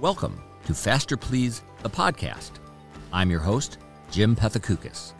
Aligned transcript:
Welcome 0.00 0.40
to 0.66 0.74
Faster 0.74 1.16
Please, 1.16 1.62
the 1.82 1.90
podcast. 1.90 2.52
I'm 3.12 3.32
your 3.32 3.40
host, 3.40 3.78
Jim 4.12 4.36
Pethokoukis. 4.36 5.12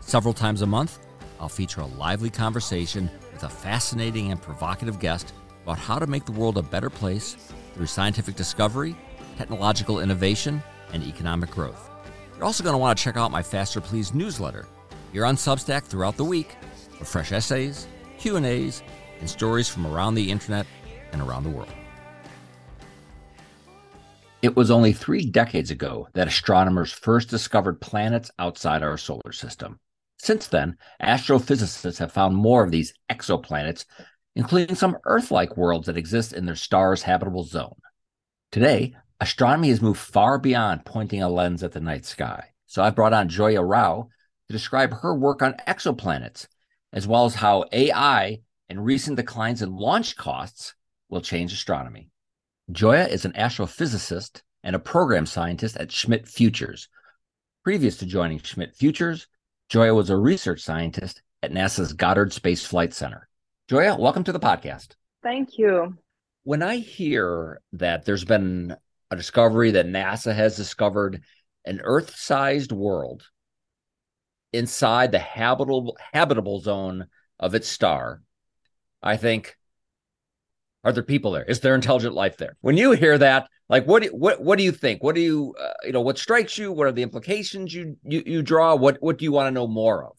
Several 0.00 0.34
times 0.34 0.60
a 0.60 0.66
month, 0.66 0.98
I'll 1.40 1.48
feature 1.48 1.80
a 1.80 1.86
lively 1.86 2.28
conversation 2.28 3.08
with 3.32 3.44
a 3.44 3.48
fascinating 3.48 4.30
and 4.30 4.42
provocative 4.42 5.00
guest 5.00 5.32
about 5.62 5.78
how 5.78 5.98
to 5.98 6.06
make 6.06 6.26
the 6.26 6.32
world 6.32 6.58
a 6.58 6.62
better 6.62 6.90
place 6.90 7.38
through 7.72 7.86
scientific 7.86 8.36
discovery, 8.36 8.94
technological 9.38 10.00
innovation, 10.00 10.62
and 10.92 11.02
economic 11.04 11.50
growth. 11.50 11.88
You're 12.36 12.44
also 12.44 12.62
going 12.62 12.74
to 12.74 12.78
want 12.78 12.98
to 12.98 13.02
check 13.02 13.16
out 13.16 13.30
my 13.30 13.42
Faster 13.42 13.80
Please 13.80 14.12
newsletter. 14.12 14.68
You're 15.14 15.24
on 15.24 15.36
Substack 15.36 15.84
throughout 15.84 16.18
the 16.18 16.24
week 16.24 16.54
for 16.98 17.06
fresh 17.06 17.32
essays, 17.32 17.88
Q&As, 18.18 18.82
and 19.20 19.30
stories 19.30 19.70
from 19.70 19.86
around 19.86 20.16
the 20.16 20.30
internet 20.30 20.66
and 21.12 21.22
around 21.22 21.44
the 21.44 21.50
world. 21.50 21.72
It 24.40 24.54
was 24.54 24.70
only 24.70 24.92
three 24.92 25.26
decades 25.26 25.72
ago 25.72 26.06
that 26.12 26.28
astronomers 26.28 26.92
first 26.92 27.28
discovered 27.28 27.80
planets 27.80 28.30
outside 28.38 28.84
our 28.84 28.96
solar 28.96 29.32
system. 29.32 29.80
Since 30.18 30.46
then, 30.46 30.76
astrophysicists 31.02 31.98
have 31.98 32.12
found 32.12 32.36
more 32.36 32.62
of 32.62 32.70
these 32.70 32.94
exoplanets, 33.10 33.84
including 34.36 34.76
some 34.76 34.96
Earth 35.04 35.32
like 35.32 35.56
worlds 35.56 35.86
that 35.86 35.96
exist 35.96 36.32
in 36.32 36.46
their 36.46 36.54
star's 36.54 37.02
habitable 37.02 37.42
zone. 37.42 37.74
Today, 38.52 38.94
astronomy 39.20 39.70
has 39.70 39.82
moved 39.82 39.98
far 39.98 40.38
beyond 40.38 40.84
pointing 40.84 41.20
a 41.20 41.28
lens 41.28 41.64
at 41.64 41.72
the 41.72 41.80
night 41.80 42.04
sky. 42.04 42.50
So 42.66 42.80
I've 42.80 42.94
brought 42.94 43.12
on 43.12 43.28
Gioia 43.28 43.68
Rau 43.68 44.08
to 44.46 44.52
describe 44.52 44.92
her 45.00 45.16
work 45.16 45.42
on 45.42 45.56
exoplanets, 45.66 46.46
as 46.92 47.08
well 47.08 47.24
as 47.24 47.34
how 47.34 47.64
AI 47.72 48.38
and 48.68 48.84
recent 48.84 49.16
declines 49.16 49.62
in 49.62 49.74
launch 49.74 50.16
costs 50.16 50.74
will 51.08 51.22
change 51.22 51.52
astronomy. 51.52 52.10
Gioia 52.70 53.08
is 53.08 53.24
an 53.24 53.32
astrophysicist 53.32 54.42
and 54.62 54.76
a 54.76 54.78
program 54.78 55.24
scientist 55.24 55.78
at 55.78 55.90
Schmidt 55.90 56.28
Futures. 56.28 56.90
Previous 57.64 57.96
to 57.96 58.04
joining 58.04 58.40
Schmidt 58.40 58.76
Futures, 58.76 59.26
Gioia 59.70 59.96
was 59.96 60.10
a 60.10 60.16
research 60.18 60.60
scientist 60.60 61.22
at 61.42 61.50
NASA's 61.50 61.94
Goddard 61.94 62.30
Space 62.30 62.66
Flight 62.66 62.92
Center. 62.92 63.26
Gioia, 63.70 63.98
welcome 63.98 64.22
to 64.24 64.32
the 64.32 64.38
podcast. 64.38 64.96
Thank 65.22 65.56
you. 65.56 65.96
When 66.42 66.62
I 66.62 66.76
hear 66.76 67.62
that 67.72 68.04
there's 68.04 68.26
been 68.26 68.76
a 69.10 69.16
discovery 69.16 69.70
that 69.70 69.86
NASA 69.86 70.34
has 70.34 70.54
discovered 70.54 71.22
an 71.64 71.80
Earth 71.82 72.16
sized 72.16 72.70
world 72.70 73.26
inside 74.52 75.10
the 75.10 75.18
habitable, 75.18 75.96
habitable 76.12 76.60
zone 76.60 77.06
of 77.40 77.54
its 77.54 77.66
star, 77.66 78.20
I 79.02 79.16
think 79.16 79.56
are 80.84 80.92
there 80.92 81.02
people 81.02 81.32
there? 81.32 81.44
Is 81.44 81.60
there 81.60 81.74
intelligent 81.74 82.14
life 82.14 82.36
there? 82.36 82.56
When 82.60 82.76
you 82.76 82.92
hear 82.92 83.18
that, 83.18 83.48
like 83.68 83.86
what 83.86 84.02
do, 84.02 84.08
what 84.10 84.42
what 84.42 84.58
do 84.58 84.64
you 84.64 84.72
think? 84.72 85.02
What 85.02 85.14
do 85.14 85.20
you 85.20 85.54
uh, 85.60 85.72
you 85.84 85.92
know? 85.92 86.00
What 86.00 86.18
strikes 86.18 86.56
you? 86.56 86.72
What 86.72 86.86
are 86.86 86.92
the 86.92 87.02
implications 87.02 87.74
you 87.74 87.96
you, 88.02 88.22
you 88.24 88.42
draw? 88.42 88.74
What 88.74 88.98
what 89.00 89.18
do 89.18 89.24
you 89.24 89.32
want 89.32 89.48
to 89.48 89.50
know 89.50 89.66
more 89.66 90.04
of? 90.04 90.16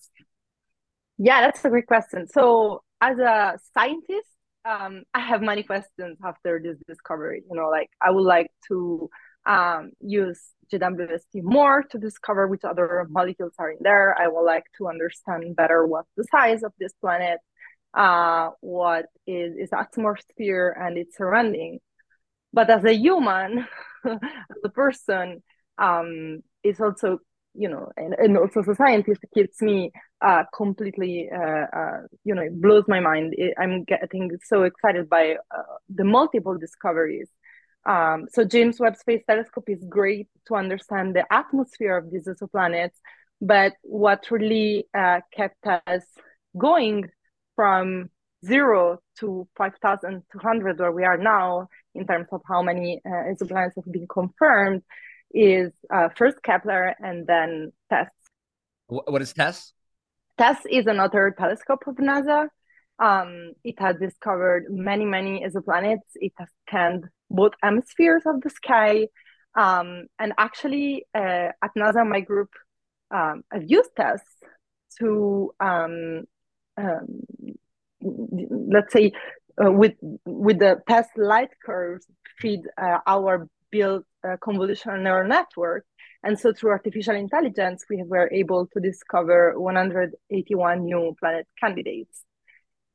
Yeah, 1.17 1.41
that's 1.41 1.63
a 1.65 1.69
great 1.69 1.87
question. 1.87 2.27
So 2.27 2.83
as 3.01 3.17
a 3.17 3.57
scientist, 3.73 4.27
um, 4.65 5.03
I 5.13 5.19
have 5.21 5.41
many 5.41 5.63
questions 5.63 6.17
after 6.23 6.61
this 6.63 6.77
discovery. 6.87 7.43
You 7.49 7.55
know, 7.57 7.69
like 7.69 7.89
I 8.01 8.11
would 8.11 8.25
like 8.25 8.51
to 8.67 9.09
um, 9.45 9.91
use 9.99 10.39
JWST 10.71 11.41
more 11.41 11.83
to 11.83 11.97
discover 11.97 12.47
which 12.47 12.63
other 12.63 13.07
molecules 13.09 13.53
are 13.57 13.71
in 13.71 13.77
there. 13.81 14.15
I 14.19 14.27
would 14.27 14.43
like 14.43 14.65
to 14.77 14.87
understand 14.87 15.55
better 15.55 15.87
what's 15.87 16.09
the 16.15 16.25
size 16.31 16.61
of 16.63 16.73
this 16.79 16.93
planet 17.01 17.39
uh, 17.93 18.49
what 18.61 19.05
is 19.27 19.55
its 19.57 19.73
atmosphere 19.73 20.75
and 20.79 20.97
its 20.97 21.17
surrounding. 21.17 21.79
But 22.53 22.69
as 22.69 22.83
a 22.83 22.93
human, 22.93 23.67
as 24.05 24.17
a 24.63 24.69
person, 24.69 25.43
um, 25.77 26.41
it's 26.63 26.81
also 26.81 27.19
you 27.53 27.67
know, 27.67 27.91
and, 27.97 28.13
and 28.13 28.37
also 28.37 28.61
as 28.61 28.67
a 28.67 28.75
scientist, 28.75 29.21
it 29.23 29.31
keeps 29.33 29.61
me 29.61 29.91
uh, 30.21 30.43
completely, 30.55 31.29
uh, 31.29 31.65
uh, 31.75 32.01
you 32.23 32.35
know, 32.35 32.41
it 32.41 32.61
blows 32.61 32.85
my 32.87 32.99
mind. 32.99 33.33
It, 33.37 33.53
I'm 33.57 33.83
getting 33.83 34.31
so 34.43 34.63
excited 34.63 35.09
by 35.09 35.35
uh, 35.55 35.63
the 35.89 36.03
multiple 36.03 36.57
discoveries. 36.57 37.27
Um, 37.85 38.27
so 38.31 38.43
James 38.43 38.79
Webb 38.79 38.97
Space 38.97 39.23
Telescope 39.27 39.67
is 39.67 39.83
great 39.89 40.27
to 40.47 40.55
understand 40.55 41.15
the 41.15 41.25
atmosphere 41.33 41.97
of 41.97 42.11
these 42.11 42.27
exoplanets, 42.27 42.97
but 43.41 43.73
what 43.81 44.29
really 44.29 44.87
uh, 44.97 45.21
kept 45.35 45.65
us 45.65 46.03
going 46.57 47.09
from 47.59 48.09
zero 48.45 48.99
to 49.19 49.45
5,200, 49.57 50.79
where 50.79 50.93
we 50.93 51.03
are 51.03 51.17
now 51.17 51.67
in 51.93 52.07
terms 52.07 52.27
of 52.31 52.39
how 52.47 52.61
many 52.61 53.01
uh, 53.05 53.09
exoplanets 53.09 53.75
have 53.75 53.91
been 53.91 54.07
confirmed, 54.07 54.81
is 55.33 55.73
uh, 55.93 56.07
first 56.15 56.37
Kepler 56.41 56.95
and 56.99 57.27
then 57.27 57.73
TESS. 57.89 58.07
What 58.87 59.21
is 59.21 59.33
TESS? 59.33 59.73
TESS 60.37 60.59
is 60.71 60.87
another 60.87 61.35
telescope 61.37 61.83
of 61.85 61.95
NASA. 61.95 62.47
Um, 62.97 63.51
it 63.65 63.77
has 63.79 63.97
discovered 63.97 64.67
many, 64.69 65.03
many 65.03 65.45
exoplanets. 65.45 66.07
It 66.15 66.31
has 66.37 66.47
scanned 66.65 67.09
both 67.29 67.51
hemispheres 67.61 68.23
of 68.25 68.39
the 68.39 68.51
sky. 68.51 69.09
Um, 69.57 70.05
and 70.17 70.31
actually, 70.37 71.07
uh, 71.13 71.51
at 71.61 71.71
NASA, 71.77 72.07
my 72.07 72.21
group 72.21 72.51
um, 73.11 73.43
have 73.51 73.63
used 73.67 73.89
TESS 73.97 74.21
to 74.99 75.51
um, 75.59 76.23
um, 76.79 77.23
let's 78.01 78.93
say 78.93 79.11
uh, 79.63 79.71
with 79.71 79.93
with 80.25 80.59
the 80.59 80.81
TESS 80.87 81.07
light 81.17 81.49
curves 81.65 82.05
feed 82.39 82.61
uh, 82.81 82.99
our 83.05 83.47
built 83.71 84.05
uh, 84.23 84.37
convolutional 84.37 85.01
neural 85.01 85.27
network. 85.27 85.85
And 86.23 86.37
so 86.37 86.51
through 86.51 86.71
artificial 86.71 87.15
intelligence 87.15 87.85
we 87.89 88.03
were 88.03 88.29
able 88.31 88.67
to 88.67 88.79
discover 88.79 89.59
181 89.59 90.85
new 90.85 91.15
planet 91.19 91.47
candidates. 91.59 92.23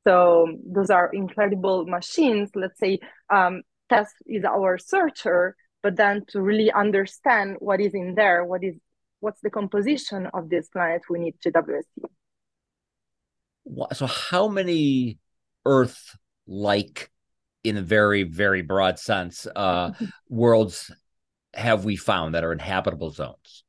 So 0.07 0.47
those 0.67 0.91
are 0.91 1.11
incredible 1.13 1.87
machines. 1.87 2.51
Let's 2.55 2.79
say 2.79 2.99
um, 3.31 3.63
TESS 3.89 4.09
is 4.27 4.45
our 4.45 4.79
searcher 4.79 5.57
but 5.85 5.97
then 5.97 6.25
to 6.29 6.41
really 6.41 6.73
understand 6.73 7.57
what 7.61 7.81
is 7.81 7.95
in 7.95 8.15
there 8.17 8.45
what 8.45 8.65
is 8.65 8.75
what's 9.21 9.41
the 9.43 9.51
composition 9.51 10.27
of 10.35 10.49
this 10.49 10.69
planet 10.69 11.03
we 11.09 11.21
need 11.21 11.35
JWST 11.45 12.03
so 13.93 14.07
how 14.07 14.49
many 14.49 15.19
earth 15.65 16.17
like 16.47 17.11
in 17.63 17.77
a 17.77 17.83
very 17.83 18.23
very 18.23 18.63
broad 18.63 18.99
sense 18.99 19.47
uh 19.57 19.91
worlds 20.29 20.91
have 21.55 21.85
we 21.85 21.97
found 21.97 22.35
that 22.35 22.45
are 22.45 22.53
inhabitable 22.53 23.11
zones 23.11 23.65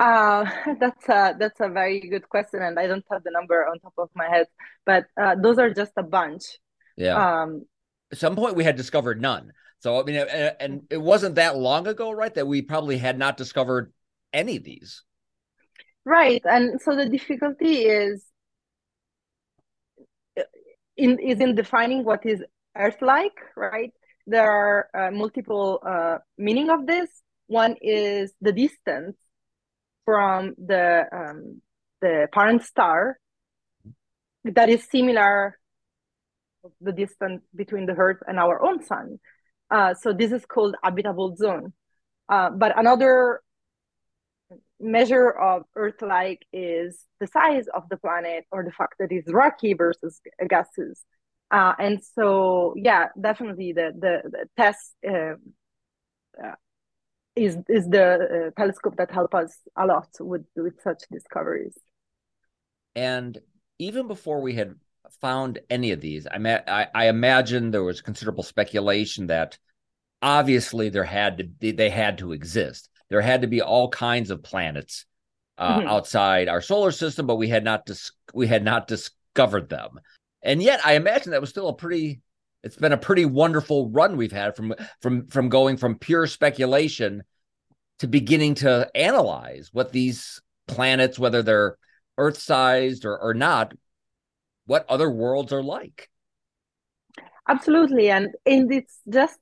uh, 0.00 0.46
that's 0.80 1.08
a 1.08 1.36
that's 1.38 1.60
a 1.60 1.68
very 1.68 2.00
good 2.00 2.28
question, 2.28 2.62
and 2.62 2.78
I 2.78 2.86
don't 2.86 3.04
have 3.10 3.22
the 3.22 3.30
number 3.30 3.66
on 3.66 3.78
top 3.78 3.92
of 3.98 4.08
my 4.16 4.28
head, 4.28 4.46
but 4.86 5.04
uh, 5.20 5.36
those 5.40 5.58
are 5.58 5.72
just 5.72 5.92
a 5.96 6.02
bunch. 6.02 6.42
Yeah. 6.96 7.42
Um, 7.42 7.66
At 8.10 8.18
some 8.18 8.34
point, 8.34 8.56
we 8.56 8.64
had 8.64 8.76
discovered 8.76 9.20
none. 9.20 9.52
So 9.80 10.00
I 10.00 10.04
mean, 10.04 10.16
and 10.16 10.82
it 10.90 11.00
wasn't 11.00 11.34
that 11.36 11.56
long 11.56 11.86
ago, 11.86 12.10
right? 12.10 12.34
That 12.34 12.46
we 12.46 12.62
probably 12.62 12.96
had 12.96 13.18
not 13.18 13.36
discovered 13.36 13.92
any 14.32 14.56
of 14.56 14.64
these. 14.64 15.04
Right, 16.06 16.42
and 16.44 16.80
so 16.80 16.96
the 16.96 17.08
difficulty 17.08 17.82
is 17.82 18.24
in 21.00 21.18
is 21.18 21.40
in 21.40 21.54
defining 21.54 22.04
what 22.04 22.24
is 22.24 22.42
Earth-like, 22.76 23.38
right? 23.56 23.92
There 24.26 24.50
are 24.50 24.88
uh, 24.94 25.10
multiple 25.10 25.80
uh, 25.84 26.18
meaning 26.38 26.70
of 26.70 26.86
this. 26.86 27.08
One 27.46 27.74
is 27.80 28.32
the 28.40 28.52
distance 28.52 29.16
from 30.04 30.54
the 30.56 31.06
um, 31.12 31.62
the 32.00 32.28
parent 32.32 32.62
star 32.62 33.18
that 34.44 34.68
is 34.68 34.86
similar 34.90 35.58
the 36.80 36.92
distance 36.92 37.42
between 37.54 37.86
the 37.86 37.94
Earth 37.94 38.20
and 38.26 38.38
our 38.38 38.62
own 38.62 38.84
sun. 38.84 39.18
Uh, 39.70 39.94
so 39.94 40.12
this 40.12 40.32
is 40.32 40.44
called 40.44 40.74
habitable 40.82 41.34
zone. 41.36 41.72
Uh, 42.28 42.50
but 42.50 42.78
another 42.78 43.40
measure 44.80 45.30
of 45.30 45.64
Earth-like 45.76 46.44
is 46.52 47.04
the 47.20 47.26
size 47.26 47.66
of 47.74 47.88
the 47.90 47.96
planet 47.96 48.44
or 48.50 48.64
the 48.64 48.72
fact 48.72 48.94
that 48.98 49.12
it's 49.12 49.32
rocky 49.32 49.74
versus 49.74 50.20
gaseous. 50.48 51.04
Uh, 51.50 51.74
and 51.78 52.00
so, 52.14 52.74
yeah, 52.76 53.08
definitely 53.20 53.72
the 53.72 53.92
the, 53.98 54.22
the 54.24 54.48
TESS 54.56 54.94
uh, 55.08 55.34
uh, 56.42 56.54
is 57.34 57.56
is 57.68 57.88
the 57.88 58.50
uh, 58.56 58.60
telescope 58.60 58.96
that 58.96 59.10
help 59.10 59.34
us 59.34 59.56
a 59.76 59.86
lot 59.86 60.08
with 60.20 60.44
with 60.56 60.80
such 60.82 61.02
discoveries. 61.10 61.76
And 62.94 63.38
even 63.78 64.06
before 64.06 64.40
we 64.40 64.54
had 64.54 64.74
found 65.20 65.58
any 65.70 65.92
of 65.92 66.00
these, 66.00 66.26
I, 66.30 66.38
ma- 66.38 66.60
I, 66.66 66.86
I 66.94 67.08
imagine 67.08 67.70
there 67.70 67.82
was 67.82 68.00
considerable 68.00 68.42
speculation 68.42 69.28
that 69.28 69.58
obviously 70.22 70.90
there 70.90 71.04
had 71.04 71.38
to 71.38 71.72
they 71.72 71.88
had 71.88 72.18
to 72.18 72.32
exist 72.32 72.89
there 73.10 73.20
had 73.20 73.42
to 73.42 73.48
be 73.48 73.60
all 73.60 73.88
kinds 73.88 74.30
of 74.30 74.42
planets 74.42 75.04
uh, 75.58 75.78
mm-hmm. 75.78 75.88
outside 75.88 76.48
our 76.48 76.62
solar 76.62 76.92
system, 76.92 77.26
but 77.26 77.36
we 77.36 77.48
had 77.48 77.64
not 77.64 77.84
dis- 77.84 78.12
we 78.32 78.46
had 78.46 78.64
not 78.64 78.86
discovered 78.88 79.68
them. 79.68 80.00
And 80.42 80.62
yet, 80.62 80.80
I 80.84 80.94
imagine 80.94 81.32
that 81.32 81.40
was 81.40 81.50
still 81.50 81.68
a 81.68 81.74
pretty 81.74 82.22
it's 82.62 82.76
been 82.76 82.92
a 82.92 82.98
pretty 82.98 83.24
wonderful 83.24 83.90
run 83.90 84.16
we've 84.16 84.32
had 84.32 84.56
from 84.56 84.74
from 85.00 85.26
from 85.26 85.48
going 85.48 85.76
from 85.76 85.98
pure 85.98 86.26
speculation 86.26 87.22
to 87.98 88.06
beginning 88.06 88.54
to 88.56 88.90
analyze 88.94 89.68
what 89.72 89.92
these 89.92 90.40
planets, 90.66 91.18
whether 91.18 91.42
they're 91.42 91.76
Earth 92.16 92.38
sized 92.38 93.04
or, 93.04 93.18
or 93.18 93.34
not, 93.34 93.72
what 94.66 94.86
other 94.88 95.10
worlds 95.10 95.52
are 95.52 95.62
like. 95.62 96.08
Absolutely. 97.48 98.10
And 98.10 98.28
and 98.46 98.72
it's 98.72 98.98
just 99.08 99.38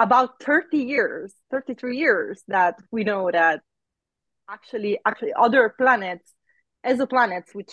about 0.00 0.42
30 0.42 0.78
years, 0.78 1.34
33 1.50 1.96
years 1.96 2.42
that 2.48 2.76
we 2.90 3.04
know 3.04 3.30
that 3.30 3.60
actually 4.48 4.98
actually 5.06 5.32
other 5.38 5.74
planets, 5.78 6.32
exoplanets, 6.84 7.54
which 7.54 7.72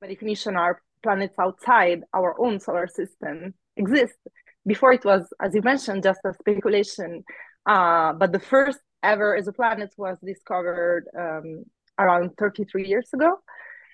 by 0.00 0.06
definition 0.06 0.56
are 0.56 0.80
planets 1.02 1.34
outside 1.38 2.02
our 2.14 2.40
own 2.40 2.60
solar 2.60 2.86
system, 2.86 3.52
exist. 3.76 4.16
Before 4.64 4.92
it 4.92 5.04
was, 5.04 5.26
as 5.42 5.54
you 5.54 5.62
mentioned, 5.62 6.04
just 6.04 6.20
a 6.24 6.32
speculation. 6.34 7.24
Uh, 7.66 8.12
but 8.12 8.32
the 8.32 8.38
first 8.38 8.78
ever 9.02 9.38
exoplanet 9.40 9.90
was 9.96 10.18
discovered 10.24 11.04
um, 11.18 11.64
around 11.98 12.30
33 12.38 12.86
years 12.86 13.08
ago. 13.12 13.38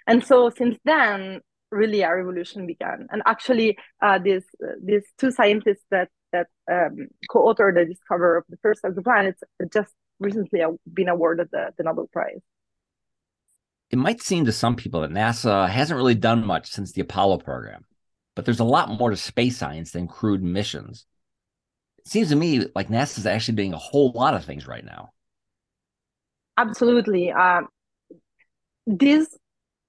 And 0.06 0.22
so 0.24 0.50
since 0.50 0.76
then, 0.84 1.40
really 1.70 2.04
our 2.04 2.18
revolution 2.18 2.66
began. 2.66 3.06
And 3.10 3.22
actually, 3.24 3.78
uh, 4.02 4.18
these 4.18 4.44
uh, 4.62 4.74
these 4.82 5.04
two 5.18 5.30
scientists 5.30 5.84
that 5.90 6.08
that 6.34 6.48
um, 6.70 7.08
co-authored 7.30 7.74
the 7.74 7.84
discovery 7.84 8.38
of 8.38 8.44
the 8.48 8.56
first 8.62 8.82
exoplanets 8.82 9.38
just 9.72 9.92
recently 10.18 10.60
been 10.92 11.08
awarded 11.08 11.48
the, 11.52 11.70
the 11.76 11.84
Nobel 11.84 12.08
Prize. 12.12 12.40
It 13.90 13.98
might 13.98 14.20
seem 14.20 14.44
to 14.46 14.52
some 14.52 14.74
people 14.74 15.02
that 15.02 15.10
NASA 15.10 15.68
hasn't 15.68 15.96
really 15.96 16.16
done 16.16 16.44
much 16.44 16.70
since 16.70 16.92
the 16.92 17.02
Apollo 17.02 17.38
program, 17.38 17.84
but 18.34 18.44
there's 18.44 18.60
a 18.60 18.64
lot 18.64 18.90
more 18.90 19.10
to 19.10 19.16
space 19.16 19.56
science 19.56 19.92
than 19.92 20.08
crewed 20.08 20.42
missions. 20.42 21.06
It 21.98 22.08
seems 22.08 22.30
to 22.30 22.36
me 22.36 22.66
like 22.74 22.88
NASA 22.88 23.18
is 23.18 23.26
actually 23.26 23.54
doing 23.54 23.72
a 23.72 23.78
whole 23.78 24.10
lot 24.12 24.34
of 24.34 24.44
things 24.44 24.66
right 24.66 24.84
now. 24.84 25.10
Absolutely. 26.56 27.30
Um, 27.32 27.68
this 28.86 29.36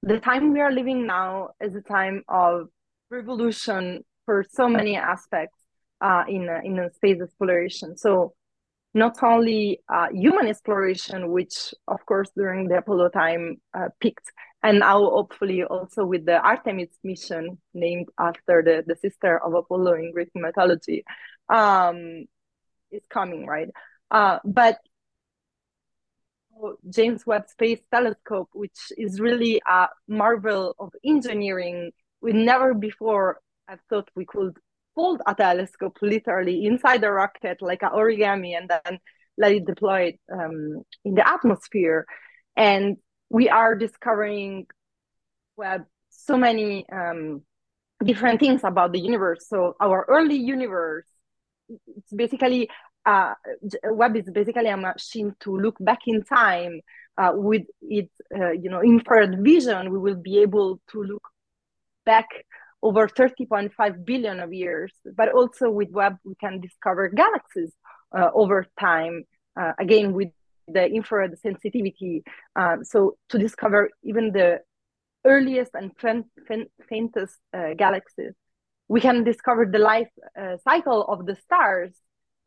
the 0.03 0.19
time 0.19 0.53
we 0.53 0.61
are 0.61 0.71
living 0.71 1.07
now 1.07 1.49
is 1.59 1.75
a 1.75 1.81
time 1.81 2.23
of 2.27 2.67
revolution 3.09 4.03
for 4.25 4.45
so 4.49 4.69
many 4.69 4.95
aspects 4.95 5.64
uh, 6.01 6.23
in 6.27 6.49
in 6.63 6.89
space 6.93 7.21
exploration. 7.21 7.97
So 7.97 8.33
not 8.93 9.21
only 9.21 9.81
uh, 9.89 10.07
human 10.11 10.47
exploration, 10.47 11.31
which 11.31 11.73
of 11.87 12.05
course 12.05 12.29
during 12.35 12.69
the 12.69 12.77
Apollo 12.77 13.09
time 13.09 13.57
uh, 13.73 13.89
peaked, 13.99 14.31
and 14.63 14.79
now 14.79 14.97
hopefully 14.97 15.63
also 15.63 16.05
with 16.05 16.25
the 16.25 16.39
Artemis 16.39 16.89
mission 17.03 17.57
named 17.73 18.07
after 18.17 18.63
the, 18.63 18.83
the 18.87 18.95
sister 18.95 19.37
of 19.37 19.53
Apollo 19.53 19.95
in 19.95 20.11
Greek 20.13 20.29
mythology, 20.33 21.03
um, 21.49 22.25
is 22.89 23.03
coming, 23.09 23.45
right? 23.45 23.69
Uh, 24.09 24.39
but 24.45 24.79
James 26.89 27.25
Webb 27.25 27.49
Space 27.49 27.81
Telescope, 27.91 28.49
which 28.53 28.79
is 28.97 29.19
really 29.19 29.61
a 29.67 29.87
marvel 30.07 30.73
of 30.79 30.93
engineering. 31.03 31.91
We 32.21 32.31
never 32.31 32.73
before 32.73 33.39
have 33.67 33.79
thought 33.89 34.09
we 34.15 34.25
could 34.25 34.57
fold 34.95 35.21
a 35.27 35.35
telescope 35.35 35.97
literally 36.01 36.65
inside 36.65 37.01
the 37.01 37.11
rocket 37.11 37.61
like 37.61 37.83
an 37.83 37.89
origami 37.89 38.57
and 38.57 38.69
then 38.69 38.99
let 39.37 39.51
it 39.51 39.65
deploy 39.65 40.17
um, 40.31 40.83
in 41.03 41.13
the 41.15 41.27
atmosphere. 41.27 42.05
And 42.55 42.97
we 43.29 43.49
are 43.49 43.75
discovering 43.75 44.67
Webb 45.57 45.83
so 46.09 46.37
many 46.37 46.85
um, 46.91 47.41
different 48.03 48.39
things 48.39 48.61
about 48.63 48.93
the 48.93 48.99
universe. 48.99 49.45
So 49.47 49.75
our 49.79 50.05
early 50.07 50.37
universe, 50.37 51.07
it's 51.69 52.13
basically 52.13 52.69
uh, 53.05 53.33
Webb 53.83 54.15
is 54.15 54.29
basically 54.31 54.67
a 54.67 54.77
machine 54.77 55.35
to 55.41 55.57
look 55.57 55.75
back 55.79 55.99
in 56.07 56.23
time 56.23 56.81
uh, 57.17 57.31
with 57.33 57.63
its, 57.81 58.13
uh, 58.35 58.51
you 58.51 58.69
know, 58.69 58.81
infrared 58.81 59.43
vision. 59.43 59.91
We 59.91 59.99
will 59.99 60.15
be 60.15 60.39
able 60.39 60.81
to 60.91 61.03
look 61.03 61.27
back 62.05 62.27
over 62.87 63.07
30.5 63.07 64.05
billion 64.05 64.39
of 64.39 64.53
years. 64.53 64.91
But 65.19 65.29
also 65.33 65.65
with 65.69 65.89
Webb, 65.91 66.15
we 66.23 66.35
can 66.35 66.61
discover 66.61 67.03
galaxies 67.09 67.73
uh, 68.17 68.29
over 68.33 68.65
time. 68.79 69.15
Uh, 69.59 69.73
again, 69.79 70.13
with 70.13 70.31
the 70.67 70.85
infrared 70.85 71.33
sensitivity, 71.39 72.23
um, 72.55 72.83
so 72.83 73.17
to 73.29 73.37
discover 73.37 73.89
even 74.03 74.31
the 74.31 74.49
earliest 75.25 75.71
and 75.73 75.91
faintest 76.89 77.35
uh, 77.53 77.73
galaxies, 77.83 78.33
we 78.87 78.99
can 79.01 79.23
discover 79.23 79.65
the 79.65 79.79
life 79.79 80.11
cycle 80.63 81.01
of 81.03 81.25
the 81.25 81.35
stars 81.35 81.91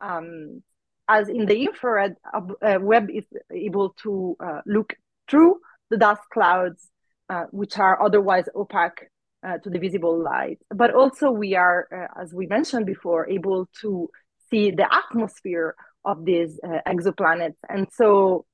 um, 0.01 0.61
as 1.09 1.27
in 1.27 1.45
the 1.45 1.63
infrared, 1.65 2.15
uh, 2.33 2.77
Webb 2.79 3.09
is 3.09 3.25
able 3.51 3.95
to 4.03 4.37
uh, 4.39 4.61
look 4.65 4.93
through 5.29 5.59
the 5.89 5.97
dust 5.97 6.21
clouds, 6.31 6.89
uh, 7.29 7.45
which 7.51 7.77
are 7.79 8.01
otherwise 8.01 8.45
opaque 8.55 9.07
uh, 9.45 9.57
to 9.59 9.69
the 9.69 9.79
visible 9.79 10.21
light. 10.21 10.59
But 10.73 10.93
also, 10.93 11.31
we 11.31 11.55
are, 11.55 11.87
uh, 11.91 12.21
as 12.21 12.33
we 12.33 12.47
mentioned 12.47 12.85
before, 12.85 13.29
able 13.29 13.69
to 13.81 14.09
see 14.49 14.71
the 14.71 14.87
atmosphere 14.93 15.75
of 16.05 16.25
these 16.25 16.59
uh, 16.63 16.79
exoplanets, 16.87 17.57
and 17.67 17.87
so 17.91 18.45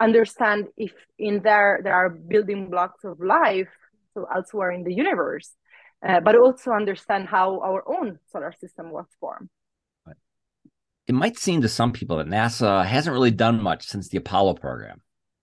understand 0.00 0.68
if 0.76 0.92
in 1.18 1.42
there 1.42 1.80
there 1.82 1.94
are 1.94 2.08
building 2.08 2.70
blocks 2.70 3.04
of 3.04 3.20
life, 3.20 3.68
so 4.14 4.26
elsewhere 4.34 4.70
in 4.70 4.84
the 4.84 4.94
universe, 4.94 5.50
but 6.00 6.36
also 6.36 6.70
understand 6.70 7.28
how 7.28 7.60
our 7.60 7.82
own 7.86 8.18
solar 8.32 8.52
system 8.60 8.90
was 8.90 9.06
formed 9.20 9.48
it 11.08 11.14
might 11.14 11.38
seem 11.38 11.62
to 11.62 11.68
some 11.68 11.92
people 11.92 12.18
that 12.18 12.26
NASA 12.26 12.84
hasn't 12.84 13.14
really 13.14 13.30
done 13.30 13.62
much 13.62 13.86
since 13.86 14.08
the 14.08 14.18
Apollo 14.18 14.54
program, 14.54 15.00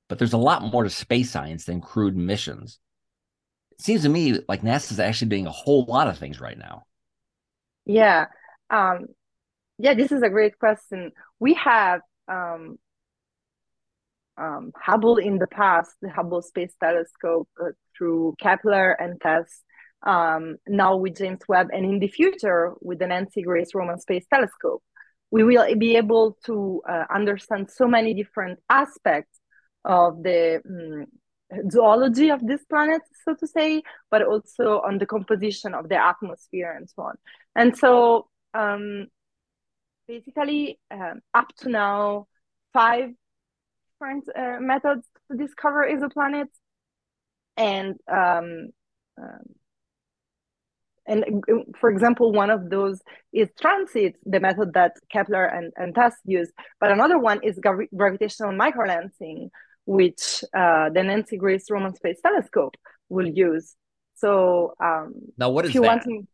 but 0.08 0.20
there's 0.20 0.34
a 0.34 0.38
lot 0.38 0.62
more 0.62 0.84
to 0.84 0.90
space 0.92 1.32
science 1.32 1.66
than 1.66 1.82
crewed 1.82 2.16
missions. 2.16 2.80
It 3.78 3.84
seems 3.84 4.04
to 4.04 4.10
me 4.10 4.40
like 4.48 4.62
NASA 4.62 4.92
is 4.92 5.00
actually 5.00 5.30
doing 5.30 5.48
a 5.48 5.52
whole 5.52 5.86
lot 5.86 6.08
of 6.08 6.18
things 6.18 6.40
right 6.40 6.58
now. 6.58 6.84
Yeah. 7.86 8.26
Um, 8.70 9.08
yeah, 9.78 9.94
this 9.94 10.12
is 10.12 10.22
a 10.22 10.30
great 10.30 10.58
question. 10.58 11.12
We 11.40 11.54
have 11.56 12.02
um, 12.28 12.78
um, 14.38 14.72
Hubble 14.76 15.18
in 15.18 15.38
the 15.38 15.48
past, 15.48 15.92
the 16.02 16.10
Hubble 16.10 16.42
Space 16.42 16.74
Telescope 16.82 17.50
uh, 17.62 17.72
through 17.98 18.36
Kepler 18.40 18.92
and 18.92 19.20
TESS, 19.22 19.64
um, 20.06 20.56
now 20.68 20.96
with 20.96 21.18
James 21.18 21.42
Webb, 21.48 21.68
and 21.72 21.86
in 21.86 22.00
the 22.00 22.08
future 22.08 22.74
with 22.82 23.00
the 23.00 23.08
Nancy 23.08 23.42
Grace 23.42 23.76
Roman 23.76 24.00
Space 24.00 24.26
Telescope 24.34 24.82
we 25.32 25.44
will 25.44 25.76
be 25.76 25.98
able 25.98 26.38
to 26.46 26.82
uh, 26.88 27.04
understand 27.14 27.70
so 27.70 27.88
many 27.88 28.14
different 28.14 28.60
aspects 28.70 29.40
of 29.84 30.24
the 30.24 30.62
um, 30.66 31.08
zoology 31.70 32.30
of 32.30 32.46
this 32.46 32.64
planet, 32.66 33.02
so 33.24 33.36
to 33.36 33.48
say, 33.48 33.84
but 34.12 34.24
also 34.24 34.82
on 34.82 34.98
the 34.98 35.06
composition 35.06 35.74
of 35.74 35.90
the 35.90 35.96
atmosphere 35.96 36.74
and 36.76 36.90
so 36.90 37.04
on. 37.04 37.16
And 37.56 37.78
so, 37.78 38.28
um, 38.54 39.08
basically, 40.08 40.80
um, 40.92 41.22
up 41.34 41.56
to 41.60 41.70
now, 41.70 42.28
five 42.74 43.10
different 43.94 44.26
uh, 44.36 44.60
methods 44.60 45.08
to 45.32 45.38
discover 45.38 45.88
exoplanets, 45.90 46.56
and 47.58 47.96
um, 48.12 48.70
um 49.18 49.56
and 51.08 51.24
uh, 51.24 51.64
for 51.80 51.90
example, 51.90 52.32
one 52.32 52.50
of 52.50 52.70
those 52.70 53.00
is 53.32 53.50
transit, 53.60 54.16
the 54.26 54.40
method 54.40 54.74
that 54.74 54.94
Kepler 55.12 55.46
and, 55.46 55.72
and 55.76 55.94
TESS 55.94 56.16
use. 56.26 56.52
But 56.80 56.92
another 56.92 57.20
one 57.20 57.42
is 57.44 57.60
gravi- 57.60 57.90
gravitational 57.96 58.52
microlensing, 58.52 59.50
which 59.86 60.44
uh, 60.54 60.90
the 60.90 61.04
Nancy 61.04 61.38
Grace 61.38 61.70
Roman 61.70 61.96
Space 61.96 62.20
Telescope 62.22 62.76
will 63.10 63.28
use. 63.28 63.76
So 64.16 64.74
um, 64.84 65.14
now, 65.38 65.50
what 65.50 65.66
is 65.66 65.74
that? 65.74 66.04
To, 66.04 66.28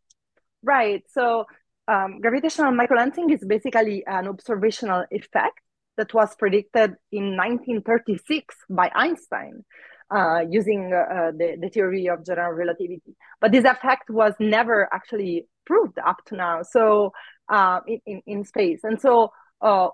right. 0.62 1.02
So 1.12 1.46
um, 1.88 2.20
gravitational 2.20 2.72
microlensing 2.72 3.32
is 3.32 3.44
basically 3.44 4.04
an 4.06 4.28
observational 4.28 5.04
effect 5.10 5.58
that 5.96 6.14
was 6.14 6.34
predicted 6.36 6.94
in 7.10 7.36
1936 7.36 8.54
by 8.70 8.90
Einstein 8.94 9.64
uh, 10.10 10.40
using 10.48 10.92
uh, 10.92 11.32
the, 11.36 11.56
the 11.60 11.68
theory 11.68 12.08
of 12.08 12.24
general 12.24 12.52
relativity. 12.52 13.16
But 13.40 13.52
this 13.52 13.64
effect 13.64 14.10
was 14.10 14.34
never 14.38 14.88
actually 14.92 15.46
proved 15.66 15.98
up 15.98 16.24
to 16.26 16.36
now. 16.36 16.62
So 16.62 17.12
uh, 17.48 17.80
in, 17.86 18.00
in, 18.06 18.22
in, 18.26 18.44
space. 18.44 18.80
And 18.84 19.00
so 19.00 19.32
uh, 19.60 19.88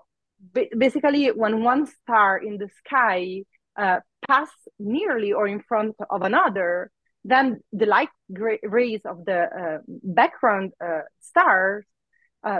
basically 0.77 1.27
when 1.27 1.63
one 1.63 1.85
star 1.85 2.37
in 2.37 2.57
the 2.57 2.69
sky 2.85 3.43
uh, 3.77 3.99
pass 4.27 4.49
nearly 4.79 5.31
or 5.33 5.47
in 5.47 5.61
front 5.61 5.95
of 6.09 6.21
another, 6.21 6.91
then 7.23 7.59
the 7.73 7.85
light 7.85 8.09
rays 8.29 9.01
of 9.05 9.25
the 9.25 9.41
uh, 9.41 9.77
background 9.87 10.71
stars 11.19 11.85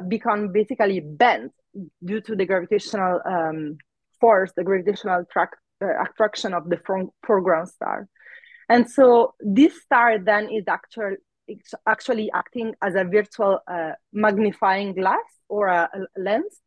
become 0.08 0.52
basically 0.52 1.00
bent 1.00 1.54
due 2.04 2.22
to 2.22 2.36
the 2.36 2.46
gravitational 2.46 3.22
um, 3.26 3.78
force, 4.20 4.52
the 4.56 4.64
gravitational 4.64 5.26
uh, 5.82 6.04
attraction 6.04 6.54
of 6.54 6.70
the 6.70 6.80
foreground 7.26 7.70
star. 7.70 8.08
And 8.68 8.90
so 8.90 9.34
this 9.40 9.82
star 9.82 10.20
then 10.20 10.50
is 10.50 10.66
actually 10.68 11.18
actually 11.88 12.30
acting 12.32 12.76
as 12.82 12.94
a 12.94 13.04
virtual 13.04 13.60
uh, 13.68 13.94
magnifying 14.14 14.94
glass 14.94 15.26
or 15.48 15.68
a, 15.68 15.90
lens. 16.16 16.60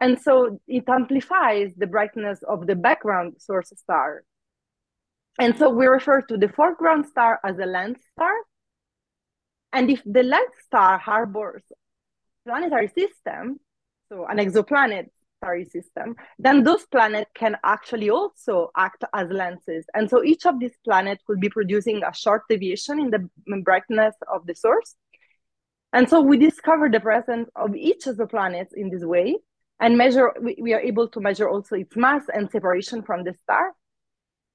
And 0.00 0.20
so 0.20 0.60
it 0.68 0.88
amplifies 0.88 1.72
the 1.76 1.86
brightness 1.86 2.40
of 2.46 2.66
the 2.66 2.74
background 2.74 3.34
source 3.38 3.72
star. 3.76 4.24
And 5.38 5.56
so 5.56 5.70
we 5.70 5.86
refer 5.86 6.22
to 6.22 6.36
the 6.36 6.48
foreground 6.48 7.06
star 7.06 7.40
as 7.44 7.58
a 7.58 7.66
lens 7.66 7.98
star. 8.12 8.32
And 9.72 9.90
if 9.90 10.02
the 10.04 10.22
lens 10.22 10.52
star 10.64 10.98
harbors 10.98 11.62
planetary 12.46 12.88
system, 12.88 13.58
so 14.08 14.26
an 14.26 14.38
exoplanet 14.38 15.06
system, 15.70 16.16
then 16.38 16.64
those 16.64 16.84
planets 16.86 17.30
can 17.34 17.56
actually 17.62 18.10
also 18.10 18.70
act 18.76 19.04
as 19.14 19.28
lenses. 19.30 19.84
And 19.94 20.10
so 20.10 20.24
each 20.24 20.44
of 20.44 20.58
these 20.58 20.74
planets 20.84 21.22
will 21.28 21.38
be 21.38 21.48
producing 21.48 22.02
a 22.02 22.12
short 22.12 22.42
deviation 22.48 22.98
in 22.98 23.10
the 23.10 23.28
brightness 23.62 24.14
of 24.32 24.46
the 24.46 24.54
source. 24.54 24.96
And 25.92 26.08
so 26.08 26.20
we 26.20 26.36
discover 26.36 26.88
the 26.88 27.00
presence 27.00 27.48
of 27.54 27.76
each 27.76 28.06
of 28.06 28.16
the 28.16 28.26
planets 28.26 28.72
in 28.74 28.90
this 28.90 29.04
way 29.04 29.36
and 29.80 29.96
measure, 29.98 30.32
we, 30.40 30.56
we 30.60 30.74
are 30.74 30.80
able 30.80 31.08
to 31.08 31.20
measure 31.20 31.48
also 31.48 31.76
its 31.76 31.96
mass 31.96 32.24
and 32.32 32.50
separation 32.50 33.02
from 33.02 33.24
the 33.24 33.34
star. 33.42 33.72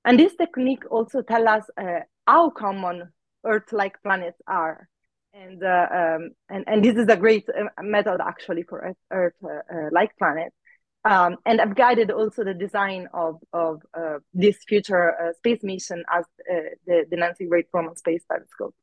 And 0.03 0.19
this 0.19 0.35
technique 0.35 0.83
also 0.89 1.21
tell 1.21 1.47
us 1.47 1.63
uh, 1.79 2.01
how 2.25 2.49
common 2.49 3.11
Earth-like 3.45 4.01
planets 4.03 4.39
are 4.47 4.87
and 5.33 5.63
uh, 5.63 5.87
um, 5.93 6.31
and 6.49 6.63
and 6.67 6.83
this 6.83 6.95
is 6.95 7.07
a 7.07 7.15
great 7.15 7.47
uh, 7.49 7.81
method 7.81 8.19
actually 8.21 8.63
for 8.63 8.95
Earth 9.11 9.33
uh, 9.43 9.47
uh, 9.49 10.05
planets. 10.17 10.55
Um, 11.03 11.37
and 11.47 11.59
I've 11.59 11.75
guided 11.75 12.11
also 12.11 12.43
the 12.43 12.53
design 12.53 13.07
of 13.13 13.39
of 13.53 13.81
uh, 13.97 14.19
this 14.33 14.57
future 14.67 15.11
uh, 15.11 15.33
space 15.33 15.63
mission 15.63 16.03
as 16.13 16.25
the 16.85 17.05
the 17.09 17.17
Nancy 17.17 17.45
Grace 17.45 17.67
Roman 17.73 17.95
Space 17.95 18.23
Telescope. 18.29 18.75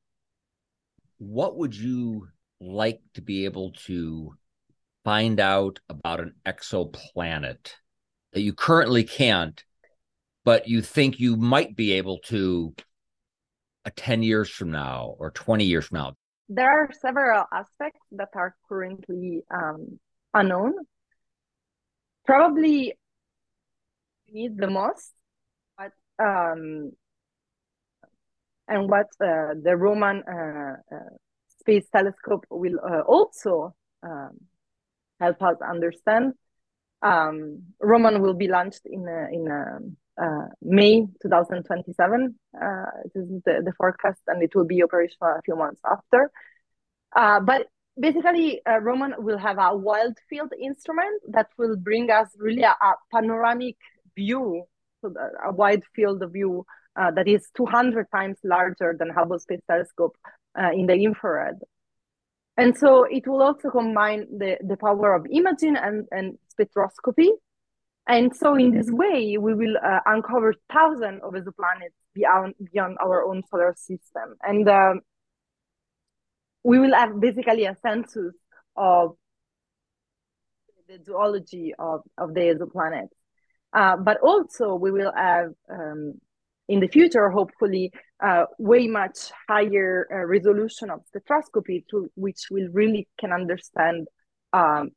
What 1.19 1.57
would 1.57 1.77
you 1.77 2.29
like 2.61 3.01
to 3.15 3.23
be 3.23 3.45
able 3.45 3.73
to 3.87 4.37
find 5.09 5.41
out 5.41 5.81
about 5.89 6.21
an 6.21 6.35
exoplanet 6.45 7.73
that 8.33 8.43
you 8.43 8.53
currently 8.53 9.05
can't, 9.05 9.65
but 10.45 10.69
you 10.69 10.83
think 10.83 11.19
you 11.19 11.37
might 11.37 11.75
be 11.75 11.93
able 11.93 12.19
to? 12.19 12.75
A 13.85 13.91
10 13.91 14.23
years 14.23 14.51
from 14.51 14.71
now 14.71 15.15
or 15.19 15.31
20 15.31 15.65
years 15.65 15.87
from 15.87 15.99
now 15.99 16.15
there 16.49 16.71
are 16.71 16.91
several 17.01 17.45
aspects 17.53 18.01
that 18.13 18.29
are 18.35 18.55
currently 18.69 19.43
um, 19.51 19.99
unknown. 20.35 20.75
Probably 22.25 22.95
need 24.31 24.57
the 24.57 24.69
most, 24.69 25.13
but 25.77 25.93
um, 26.19 26.93
and 28.67 28.89
what 28.91 29.09
uh, 29.21 29.55
the 29.63 29.75
Roman 29.77 30.23
uh, 30.27 30.95
uh, 30.95 31.17
Space 31.61 31.87
Telescope 31.95 32.45
will 32.51 32.79
uh, 32.83 33.01
also 33.01 33.75
um, 34.03 34.39
help 35.21 35.43
us 35.43 35.57
understand. 35.67 36.35
Um, 37.03 37.63
Roman 37.81 38.23
will 38.23 38.35
be 38.35 38.49
launched 38.49 38.83
in 38.85 39.07
in 39.33 39.97
uh, 40.21 40.47
May 40.63 41.07
2027. 41.23 42.35
Uh, 42.55 42.85
this 43.15 43.23
is 43.23 43.43
the, 43.45 43.63
the 43.65 43.73
forecast, 43.77 44.21
and 44.27 44.43
it 44.43 44.55
will 44.55 44.65
be 44.65 44.83
operational 44.83 45.37
a 45.39 45.43
few 45.43 45.57
months 45.57 45.81
after. 45.89 46.31
Uh, 47.15 47.41
but 47.41 47.67
basically, 47.99 48.61
uh, 48.67 48.79
Roman 48.79 49.15
will 49.19 49.39
have 49.39 49.59
a 49.59 49.77
wild 49.77 50.17
field 50.29 50.53
instrument 50.61 51.23
that 51.29 51.49
will 51.57 51.77
bring 51.77 52.11
us 52.11 52.29
really 52.39 52.63
a, 52.63 52.71
a 52.71 52.95
panoramic 53.13 53.77
view, 54.17 54.65
so 55.01 55.15
a 55.45 55.53
wide 55.53 55.83
field 55.95 56.23
of 56.23 56.33
view 56.33 56.65
uh, 56.97 57.11
that 57.13 57.29
is 57.29 57.49
200 57.57 58.07
times 58.15 58.39
larger 58.43 58.95
than 58.99 59.11
Hubble 59.11 59.39
Space 59.39 59.61
Telescope 59.71 60.17
uh, 60.59 60.71
in 60.73 60.87
the 60.87 60.95
infrared. 60.95 61.57
And 62.59 62.77
so 62.77 63.05
it 63.05 63.27
will 63.27 63.41
also 63.41 63.71
combine 63.71 64.27
the, 64.37 64.59
the 64.61 64.77
power 64.77 65.15
of 65.15 65.27
imaging 65.31 65.77
and, 65.77 66.07
and 66.11 66.37
spectroscopy 66.53 67.31
and 68.09 68.35
so 68.35 68.55
in 68.55 68.71
this 68.71 68.91
way, 68.91 69.37
we 69.37 69.53
will 69.53 69.77
uh, 69.77 70.01
uncover 70.07 70.55
thousands 70.73 71.21
of 71.23 71.35
exoplanets 71.35 71.93
beyond, 72.15 72.55
beyond 72.73 72.97
our 73.03 73.23
own 73.23 73.43
solar 73.51 73.75
system. 73.77 74.35
And 74.43 74.67
um, 74.67 75.01
we 76.65 76.79
will 76.79 76.95
have 76.95 77.21
basically 77.21 77.67
a 77.67 77.77
census 77.83 78.35
of 78.77 79.17
the 80.89 80.99
zoology 81.05 81.75
of, 81.79 82.01
of 82.17 82.33
the 82.33 82.41
exoplanets. 82.41 83.09
Uh, 83.75 83.99
but 83.99 84.17
also 84.23 84.75
we 84.75 84.91
will 84.91 85.13
have 85.15 85.51
um, 85.71 86.15
in 86.69 86.81
the 86.81 86.89
future, 86.89 87.31
hopefully, 87.31 87.91
uh, 88.23 88.45
way 88.59 88.87
much 88.87 89.31
higher 89.49 90.07
uh, 90.13 90.27
resolution 90.27 90.91
of 90.91 91.01
spectroscopy 91.09 91.85
to 91.91 92.11
which 92.15 92.49
we 92.51 92.69
really 92.73 93.09
can 93.19 93.33
understand 93.33 94.07
um, 94.53 94.91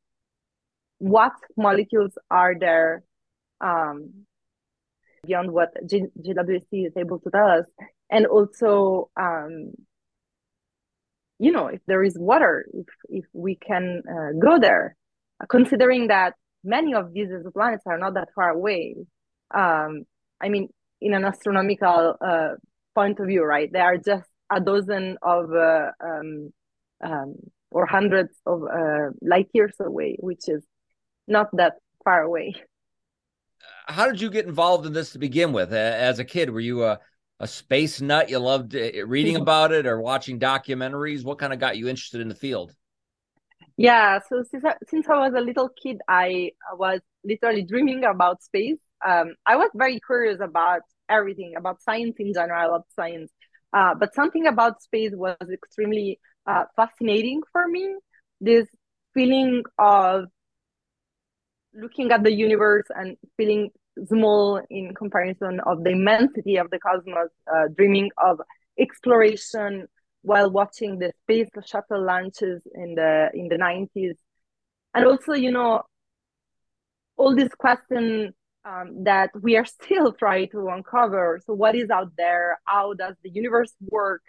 what 0.98 1.32
molecules 1.56 2.12
are 2.30 2.54
there 2.58 3.02
um, 3.60 4.26
beyond 5.24 5.50
what 5.50 5.70
G- 5.86 6.12
JWST 6.20 6.86
is 6.86 6.92
able 6.96 7.18
to 7.20 7.30
tell 7.30 7.48
us, 7.48 7.66
and 8.10 8.26
also, 8.26 9.10
um, 9.18 9.72
you 11.38 11.52
know, 11.52 11.68
if 11.68 11.80
there 11.86 12.02
is 12.04 12.16
water, 12.18 12.66
if 12.74 12.86
if 13.08 13.24
we 13.32 13.54
can 13.56 14.02
uh, 14.08 14.38
go 14.38 14.58
there, 14.58 14.96
considering 15.48 16.08
that 16.08 16.34
many 16.64 16.94
of 16.94 17.12
these 17.12 17.28
planets 17.52 17.84
are 17.86 17.98
not 17.98 18.14
that 18.14 18.28
far 18.34 18.50
away. 18.50 18.94
Um, 19.54 20.04
I 20.40 20.48
mean, 20.48 20.68
in 21.02 21.14
an 21.14 21.24
astronomical 21.24 22.16
uh, 22.20 22.50
point 22.94 23.18
of 23.20 23.26
view, 23.26 23.44
right? 23.44 23.70
They 23.72 23.80
are 23.80 23.96
just 23.96 24.28
a 24.50 24.60
dozen 24.60 25.18
of 25.22 25.52
uh, 25.52 25.90
um, 26.04 26.52
um, 27.02 27.34
or 27.70 27.86
hundreds 27.86 28.34
of 28.46 28.62
uh, 28.62 29.10
light 29.20 29.48
years 29.52 29.74
away, 29.80 30.16
which 30.20 30.48
is 30.48 30.62
not 31.26 31.48
that 31.56 31.74
far 32.04 32.22
away. 32.22 32.54
How 33.86 34.06
did 34.06 34.20
you 34.20 34.30
get 34.30 34.46
involved 34.46 34.86
in 34.86 34.92
this 34.92 35.12
to 35.12 35.18
begin 35.18 35.52
with? 35.52 35.72
As 35.72 36.18
a 36.18 36.24
kid, 36.24 36.50
were 36.50 36.60
you 36.60 36.84
a, 36.84 37.00
a 37.40 37.48
space 37.48 38.00
nut? 38.00 38.30
You 38.30 38.38
loved 38.38 38.76
uh, 38.76 39.06
reading 39.06 39.36
about 39.42 39.72
it 39.72 39.86
or 39.86 40.00
watching 40.00 40.38
documentaries? 40.38 41.24
What 41.24 41.38
kind 41.38 41.52
of 41.52 41.58
got 41.58 41.76
you 41.76 41.88
interested 41.88 42.20
in 42.20 42.28
the 42.28 42.34
field? 42.34 42.74
Yeah, 43.76 44.20
so 44.28 44.44
since 44.48 44.64
I, 44.64 44.74
since 44.88 45.08
I 45.08 45.16
was 45.16 45.32
a 45.34 45.40
little 45.40 45.68
kid, 45.70 45.98
I 46.06 46.52
was 46.74 47.00
literally 47.24 47.62
dreaming 47.62 48.04
about 48.04 48.42
space. 48.42 48.78
Um, 49.06 49.34
I 49.46 49.56
was 49.56 49.70
very 49.74 50.00
curious 50.06 50.40
about 50.40 50.82
everything, 51.08 51.54
about 51.56 51.82
science 51.82 52.16
in 52.18 52.32
general. 52.32 52.60
I 52.60 52.66
love 52.66 52.84
science. 52.94 53.30
Uh, 53.72 53.94
but 53.94 54.14
something 54.14 54.46
about 54.46 54.82
space 54.82 55.12
was 55.14 55.36
extremely 55.52 56.20
uh, 56.46 56.64
fascinating 56.76 57.42
for 57.52 57.66
me. 57.66 57.96
This 58.40 58.66
feeling 59.14 59.62
of 59.78 60.26
looking 61.74 62.10
at 62.12 62.22
the 62.22 62.32
universe 62.32 62.86
and 62.94 63.16
feeling 63.36 63.70
small 64.06 64.60
in 64.70 64.94
comparison 64.94 65.60
of 65.66 65.84
the 65.84 65.90
immensity 65.90 66.56
of 66.56 66.70
the 66.70 66.78
cosmos, 66.78 67.30
uh, 67.52 67.68
dreaming 67.76 68.10
of 68.22 68.40
exploration 68.78 69.86
while 70.22 70.50
watching 70.50 70.98
the 70.98 71.12
space 71.22 71.48
shuttle 71.66 72.04
launches 72.04 72.62
in 72.74 72.94
the 72.94 73.28
in 73.34 73.48
the 73.48 73.56
90s 73.56 74.14
and 74.94 75.04
also 75.04 75.32
you 75.32 75.50
know 75.50 75.82
all 77.16 77.34
these 77.34 77.52
questions 77.58 78.32
um, 78.64 79.04
that 79.04 79.30
we 79.40 79.56
are 79.56 79.64
still 79.78 80.12
trying 80.12 80.48
to 80.50 80.68
uncover 80.68 81.40
so 81.44 81.52
what 81.52 81.74
is 81.74 81.90
out 81.90 82.12
there 82.16 82.58
how 82.64 82.94
does 82.94 83.14
the 83.22 83.30
universe 83.30 83.72
work 83.80 84.22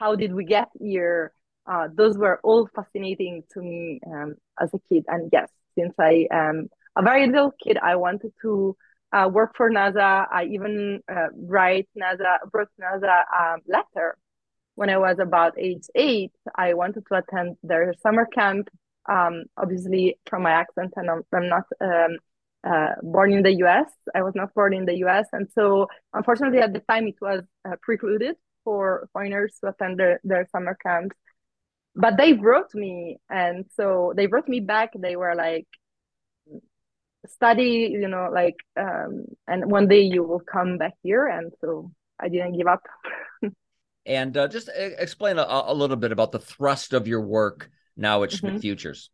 how 0.00 0.14
did 0.14 0.34
we 0.34 0.44
get 0.44 0.68
here 0.80 1.32
uh, 1.66 1.88
those 1.94 2.16
were 2.16 2.38
all 2.44 2.68
fascinating 2.74 3.42
to 3.52 3.60
me 3.60 4.00
um, 4.06 4.34
as 4.60 4.72
a 4.74 4.78
kid 4.88 5.04
and 5.08 5.30
yes 5.32 5.50
since 5.76 5.94
i 5.98 6.26
am 6.30 6.68
a 6.96 7.02
very 7.02 7.26
little 7.26 7.52
kid 7.62 7.78
i 7.82 7.96
wanted 7.96 8.32
to 8.40 8.76
uh, 9.12 9.28
work 9.28 9.56
for 9.56 9.70
NASA. 9.70 10.26
I 10.30 10.44
even 10.44 11.00
uh, 11.10 11.28
write 11.34 11.88
NASA, 11.98 12.38
wrote 12.52 12.68
NASA 12.80 13.22
um, 13.38 13.60
letter 13.66 14.16
when 14.74 14.90
I 14.90 14.98
was 14.98 15.18
about 15.18 15.58
age 15.58 15.84
eight. 15.94 16.32
I 16.54 16.74
wanted 16.74 17.04
to 17.06 17.14
attend 17.16 17.56
their 17.62 17.94
summer 18.02 18.26
camp. 18.26 18.68
Um, 19.08 19.44
obviously, 19.56 20.18
from 20.26 20.42
my 20.42 20.50
accent, 20.50 20.94
and 20.96 21.08
I'm, 21.08 21.22
I'm 21.32 21.48
not 21.48 21.64
um, 21.80 22.18
uh, 22.66 22.94
born 23.02 23.32
in 23.32 23.42
the 23.42 23.52
U.S. 23.64 23.90
I 24.14 24.22
was 24.22 24.34
not 24.34 24.54
born 24.54 24.74
in 24.74 24.84
the 24.84 24.96
U.S., 24.98 25.26
and 25.32 25.48
so 25.54 25.88
unfortunately, 26.12 26.58
at 26.58 26.72
the 26.72 26.80
time, 26.80 27.06
it 27.06 27.16
was 27.20 27.42
uh, 27.64 27.76
precluded 27.82 28.36
for 28.64 29.08
foreigners 29.12 29.54
to 29.60 29.68
attend 29.68 29.98
their, 29.98 30.20
their 30.24 30.48
summer 30.50 30.76
camps. 30.82 31.16
But 31.94 32.16
they 32.16 32.32
brought 32.32 32.74
me, 32.74 33.18
and 33.30 33.64
so 33.74 34.12
they 34.16 34.26
brought 34.26 34.48
me 34.48 34.60
back. 34.60 34.90
They 34.94 35.16
were 35.16 35.34
like, 35.34 35.66
study 37.28 37.88
you 37.92 38.08
know 38.08 38.28
like 38.32 38.56
um 38.78 39.24
and 39.46 39.70
one 39.70 39.88
day 39.88 40.00
you 40.00 40.22
will 40.22 40.40
come 40.40 40.78
back 40.78 40.94
here 41.02 41.26
and 41.26 41.52
so 41.60 41.90
i 42.20 42.28
didn't 42.28 42.56
give 42.56 42.66
up 42.66 42.82
and 44.06 44.36
uh, 44.36 44.48
just 44.48 44.70
explain 44.76 45.38
a, 45.38 45.46
a, 45.66 45.74
little 45.74 45.96
bit 45.96 46.12
about 46.12 46.32
the 46.32 46.38
thrust 46.38 46.92
of 46.92 47.08
your 47.08 47.20
work 47.20 47.70
now 47.96 48.22
at 48.22 48.32
schmidt 48.32 48.54
mm-hmm. 48.54 48.60
futures 48.60 49.10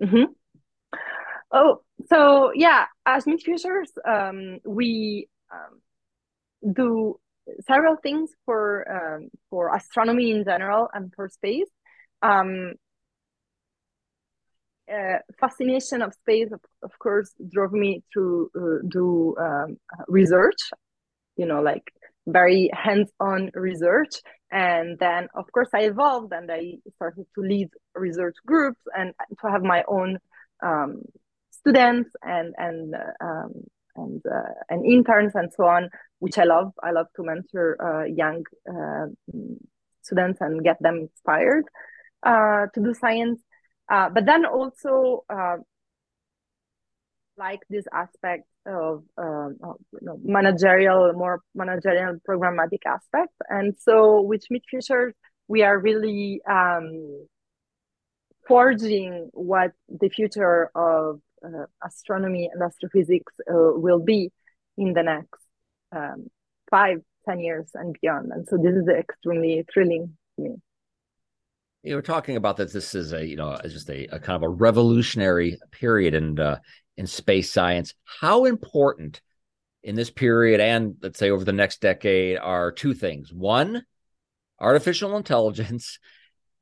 mm-hmm. 0.00 0.32
oh 1.52 1.82
so 2.06 2.50
yeah 2.54 2.86
as 3.06 3.24
schmidt 3.24 3.42
futures 3.42 3.90
um 4.08 4.58
we 4.64 5.28
um, 5.52 5.80
do 6.72 7.18
several 7.66 7.96
things 7.96 8.30
for 8.44 8.86
um, 8.90 9.28
for 9.50 9.74
astronomy 9.74 10.30
in 10.30 10.44
general 10.44 10.88
and 10.92 11.12
for 11.14 11.28
space. 11.28 11.68
Um, 12.22 12.74
uh, 14.92 15.18
fascination 15.40 16.02
of 16.02 16.12
space, 16.12 16.52
of, 16.52 16.60
of, 16.82 16.90
course, 16.98 17.32
drove 17.50 17.72
me 17.72 18.02
to 18.12 18.50
uh, 18.56 18.86
do 18.88 19.34
um, 19.40 19.76
research. 20.08 20.70
You 21.36 21.46
know, 21.46 21.62
like 21.62 21.84
very 22.26 22.70
hands-on 22.72 23.50
research, 23.54 24.20
and 24.50 24.98
then 24.98 25.28
of 25.34 25.50
course 25.52 25.70
I 25.74 25.84
evolved 25.84 26.32
and 26.32 26.50
I 26.50 26.74
started 26.96 27.26
to 27.34 27.40
lead 27.40 27.70
research 27.94 28.36
groups 28.46 28.80
and 28.96 29.14
to 29.40 29.50
have 29.50 29.62
my 29.62 29.82
own 29.88 30.18
um, 30.62 31.02
students 31.62 32.10
and 32.22 32.54
and 32.58 32.94
uh, 32.94 33.24
um, 33.24 33.52
and 33.96 34.22
uh, 34.26 34.52
and 34.68 34.84
interns 34.84 35.32
and 35.34 35.52
so 35.52 35.64
on, 35.64 35.88
which 36.18 36.38
I 36.38 36.44
love. 36.44 36.72
I 36.82 36.90
love 36.92 37.06
to 37.16 37.22
mentor 37.22 37.76
uh, 37.80 38.04
young 38.04 38.44
students 40.02 40.40
and 40.40 40.64
get 40.64 40.78
them 40.80 41.08
inspired 41.08 41.64
to 42.24 42.70
do 42.74 42.94
science. 42.94 43.40
But 43.88 44.26
then 44.26 44.44
also 44.44 45.24
like 47.36 47.60
this 47.70 47.86
aspect 47.92 48.44
of, 48.66 49.04
um, 49.18 49.56
of 49.62 49.76
you 49.92 50.00
know, 50.02 50.18
managerial, 50.22 51.12
more 51.14 51.40
managerial 51.54 52.18
programmatic 52.28 52.84
aspect. 52.86 53.32
And 53.48 53.74
so 53.78 54.20
with 54.20 54.44
Schmidt 54.44 54.62
Futures, 54.68 55.14
we 55.48 55.62
are 55.62 55.78
really 55.78 56.40
um, 56.48 57.26
forging 58.46 59.30
what 59.32 59.72
the 59.88 60.08
future 60.08 60.70
of 60.74 61.20
astronomy 61.84 62.50
and 62.52 62.62
astrophysics 62.62 63.32
uh, 63.50 63.72
will 63.74 64.00
be 64.00 64.30
in 64.76 64.92
the 64.92 65.02
next 65.02 65.40
um, 65.92 66.28
five, 66.70 66.98
ten 67.28 67.40
years 67.40 67.70
and 67.74 67.96
beyond. 68.00 68.32
And 68.32 68.46
so 68.48 68.56
this 68.56 68.74
is 68.74 68.88
extremely 68.88 69.64
thrilling 69.72 70.16
to 70.36 70.42
me. 70.42 70.54
You 71.82 71.96
were 71.96 72.02
talking 72.02 72.36
about 72.36 72.56
that. 72.58 72.72
This 72.72 72.94
is 72.94 73.12
a 73.12 73.26
you 73.26 73.36
know 73.36 73.58
just 73.64 73.90
a, 73.90 74.06
a 74.06 74.18
kind 74.18 74.36
of 74.36 74.42
a 74.42 74.48
revolutionary 74.48 75.58
period 75.70 76.14
in 76.14 76.38
uh, 76.38 76.58
in 76.96 77.06
space 77.06 77.52
science. 77.52 77.94
How 78.04 78.44
important 78.44 79.20
in 79.82 79.96
this 79.96 80.10
period 80.10 80.60
and 80.60 80.94
let's 81.02 81.18
say 81.18 81.30
over 81.30 81.44
the 81.44 81.52
next 81.52 81.80
decade 81.80 82.38
are 82.38 82.70
two 82.70 82.94
things. 82.94 83.32
One, 83.32 83.84
artificial 84.60 85.16
intelligence 85.16 85.98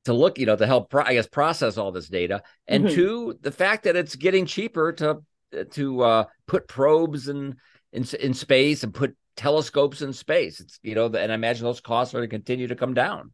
to 0.05 0.13
look, 0.13 0.39
you 0.39 0.47
know, 0.47 0.57
to 0.57 0.67
help, 0.67 0.95
I 0.95 1.15
guess, 1.15 1.27
process 1.27 1.77
all 1.77 1.93
this 1.93 2.09
data, 2.09 2.43
and 2.67 2.85
mm-hmm. 2.85 2.95
two, 2.95 3.39
the 3.41 3.53
fact 3.53 3.85
that 3.85 3.97
it's 3.97 4.17
getting 4.17 4.47
cheaper 4.47 4.93
to 4.95 5.19
to 5.73 6.03
uh, 6.03 6.25
put 6.47 6.69
probes 6.69 7.29
in, 7.29 7.57
in 7.93 8.05
in 8.21 8.35
space 8.35 8.83
and 8.83 8.95
put 8.95 9.17
telescopes 9.37 10.03
in 10.03 10.13
space. 10.13 10.61
It's 10.61 10.79
you 10.83 10.95
know, 10.95 11.07
and 11.07 11.33
I 11.33 11.35
imagine 11.35 11.65
those 11.65 11.81
costs 11.81 12.15
are 12.15 12.19
going 12.19 12.31
to 12.31 12.35
continue 12.35 12.69
to 12.69 12.77
come 12.77 12.95
down. 12.95 13.33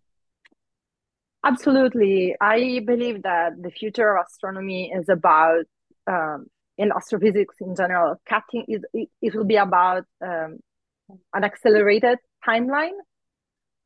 Absolutely, 1.44 2.34
I 2.40 2.80
believe 2.84 3.22
that 3.22 3.52
the 3.60 3.70
future 3.70 4.16
of 4.16 4.26
astronomy 4.26 4.92
is 4.92 5.08
about 5.08 5.64
um, 6.08 6.46
in 6.76 6.90
astrophysics 6.92 7.56
in 7.60 7.76
general. 7.76 8.20
Cutting 8.28 8.64
is 8.68 8.82
it, 8.92 9.08
it 9.22 9.34
will 9.34 9.44
be 9.44 9.56
about 9.56 10.04
um, 10.20 10.58
an 11.32 11.44
accelerated 11.44 12.18
timeline 12.46 12.98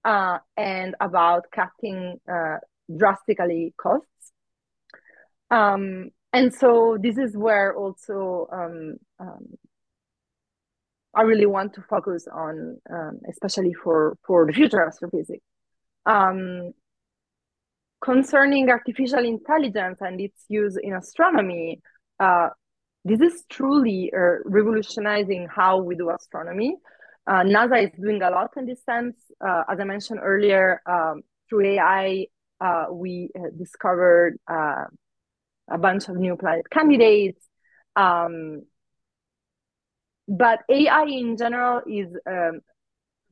uh, 0.05 0.39
and 0.57 0.95
about 1.01 1.47
cutting 1.55 2.21
uh, 2.31 2.57
drastically 2.97 3.75
costs. 3.77 4.33
Um, 5.51 6.11
and 6.33 6.55
so 6.55 6.97
this 7.01 7.19
is 7.19 7.37
where 7.37 7.75
also 7.77 8.47
um, 8.53 8.97
um, 9.19 9.47
I 11.15 11.23
really 11.23 11.47
want 11.47 11.75
to 11.75 11.83
focus 11.83 12.29
on, 12.33 12.79
um, 12.89 13.21
especially 13.29 13.75
for, 13.75 14.17
for 14.27 14.47
the 14.47 14.53
future 14.53 14.85
astrophysics. 14.87 15.45
Um, 16.07 16.73
concerning 18.03 18.71
artificial 18.71 19.25
intelligence 19.25 19.99
and 20.01 20.21
its 20.21 20.45
use 20.49 20.79
in 20.81 20.95
astronomy, 20.95 21.81
uh, 22.21 22.51
this 23.05 23.21
is 23.21 23.45
truly 23.49 24.13
uh, 24.17 24.37
revolutionizing 24.45 25.49
how 25.55 25.79
we 25.79 25.97
do 25.97 26.11
astronomy. 26.11 26.77
Uh, 27.27 27.43
NASA 27.43 27.85
is 27.85 27.91
doing 28.01 28.23
a 28.23 28.31
lot 28.31 28.51
in 28.57 28.67
this 28.67 28.83
sense. 28.85 29.17
Uh, 29.45 29.63
as 29.69 29.79
I 29.79 29.85
mentioned 29.85 30.21
earlier, 30.23 30.81
um, 30.87 31.23
through 31.49 31.75
AI, 31.75 32.27
uh, 32.61 32.87
we 32.91 33.31
uh, 33.37 33.51
discovered 33.57 34.39
uh, 34.51 34.85
a 35.71 35.79
bunch 35.79 36.09
of 36.09 36.17
new 36.17 36.37
planet 36.37 36.69
candidates. 36.71 37.45
Um, 37.97 38.63
but 40.29 40.61
AI 40.69 41.05
in 41.05 41.37
general 41.37 41.83
is 41.87 42.09
um, 42.27 42.61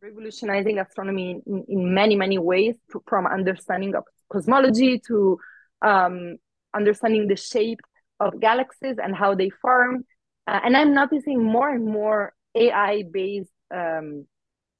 revolutionizing 0.02 0.78
astronomy 0.78 1.40
in, 1.46 1.64
in, 1.68 1.94
many, 1.94 2.16
many 2.16 2.38
ways, 2.38 2.74
to, 2.92 3.02
from 3.06 3.26
understanding 3.26 3.94
of 3.94 4.04
cosmology 4.30 5.00
to 5.06 5.38
um, 5.82 6.36
understanding 6.74 7.28
the 7.28 7.36
shape 7.36 7.80
of 8.20 8.40
galaxies 8.40 8.96
and 9.02 9.14
how 9.14 9.34
they 9.34 9.50
form. 9.50 10.04
Uh, 10.46 10.60
and 10.64 10.76
I'm 10.76 10.94
noticing 10.94 11.42
more 11.42 11.70
and 11.70 11.84
more 11.84 12.32
AI 12.54 13.04
based 13.10 13.50
um, 13.74 14.26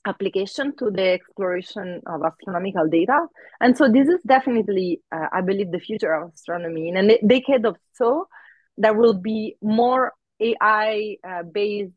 application 0.07 0.75
to 0.79 0.91
the 0.91 1.11
exploration 1.11 2.01
of 2.07 2.23
astronomical 2.25 2.89
data. 2.89 3.27
And 3.61 3.77
so 3.77 3.91
this 3.91 4.09
is 4.09 4.21
definitely, 4.27 5.01
uh, 5.13 5.27
I 5.33 5.41
believe, 5.43 5.71
the 5.71 5.81
future 5.81 6.13
of 6.13 6.33
astronomy. 6.35 6.89
In 6.89 6.97
a 6.97 7.19
decade 7.27 7.67
or 7.67 7.77
so, 7.95 8.29
there 8.77 8.95
will 8.95 9.15
be 9.15 9.57
more 9.61 10.13
AI 10.41 11.17
uh, 11.29 11.43
based 11.43 11.93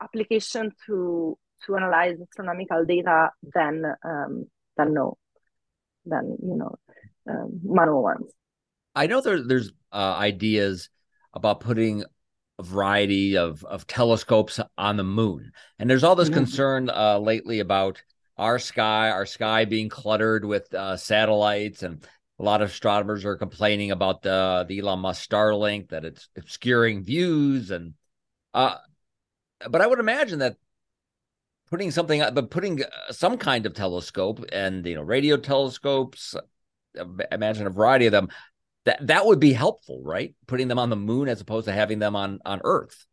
application 0.00 0.72
to 0.86 1.38
to 1.64 1.74
analyze 1.74 2.16
astronomical 2.20 2.84
data 2.84 3.30
than 3.54 3.84
um, 4.04 4.44
than 4.76 4.94
no 4.94 5.16
than 6.04 6.36
you 6.42 6.56
know 6.56 6.76
um, 7.28 7.60
manual 7.64 8.02
ones. 8.02 8.30
I 8.94 9.06
know 9.06 9.20
there, 9.20 9.42
there's 9.42 9.72
uh, 9.92 10.16
ideas 10.18 10.88
about 11.34 11.60
putting 11.60 12.04
variety 12.62 13.36
of 13.36 13.64
of 13.64 13.86
telescopes 13.86 14.60
on 14.78 14.96
the 14.96 15.04
moon, 15.04 15.52
and 15.78 15.88
there's 15.88 16.04
all 16.04 16.16
this 16.16 16.28
mm-hmm. 16.28 16.38
concern 16.38 16.90
uh, 16.90 17.18
lately 17.18 17.60
about 17.60 18.02
our 18.38 18.58
sky, 18.58 19.10
our 19.10 19.26
sky 19.26 19.64
being 19.64 19.88
cluttered 19.88 20.44
with 20.44 20.72
uh, 20.74 20.96
satellites, 20.96 21.82
and 21.82 22.06
a 22.38 22.42
lot 22.42 22.62
of 22.62 22.70
astronomers 22.70 23.24
are 23.24 23.36
complaining 23.36 23.90
about 23.90 24.22
the 24.22 24.64
the 24.68 24.78
Elon 24.78 25.00
Musk 25.00 25.28
Starlink 25.28 25.88
that 25.90 26.04
it's 26.04 26.28
obscuring 26.36 27.02
views, 27.02 27.70
and 27.70 27.94
uh, 28.54 28.76
but 29.68 29.80
I 29.80 29.86
would 29.86 30.00
imagine 30.00 30.40
that 30.40 30.56
putting 31.70 31.90
something, 31.90 32.22
but 32.32 32.50
putting 32.50 32.82
uh, 32.82 33.12
some 33.12 33.38
kind 33.38 33.66
of 33.66 33.74
telescope 33.74 34.44
and 34.52 34.84
you 34.86 34.94
know 34.94 35.02
radio 35.02 35.36
telescopes, 35.36 36.34
uh, 36.98 37.04
imagine 37.32 37.66
a 37.66 37.70
variety 37.70 38.06
of 38.06 38.12
them 38.12 38.28
that 38.86 39.06
that 39.08 39.26
would 39.26 39.40
be 39.40 39.52
helpful, 39.52 40.00
right? 40.02 40.34
Putting 40.46 40.68
them 40.68 40.78
on 40.78 40.90
the 40.90 40.96
moon 40.96 41.28
as 41.28 41.40
opposed 41.40 41.66
to 41.66 41.72
having 41.72 41.98
them 41.98 42.16
on 42.16 42.40
on 42.46 42.60
Earth. 42.64 43.06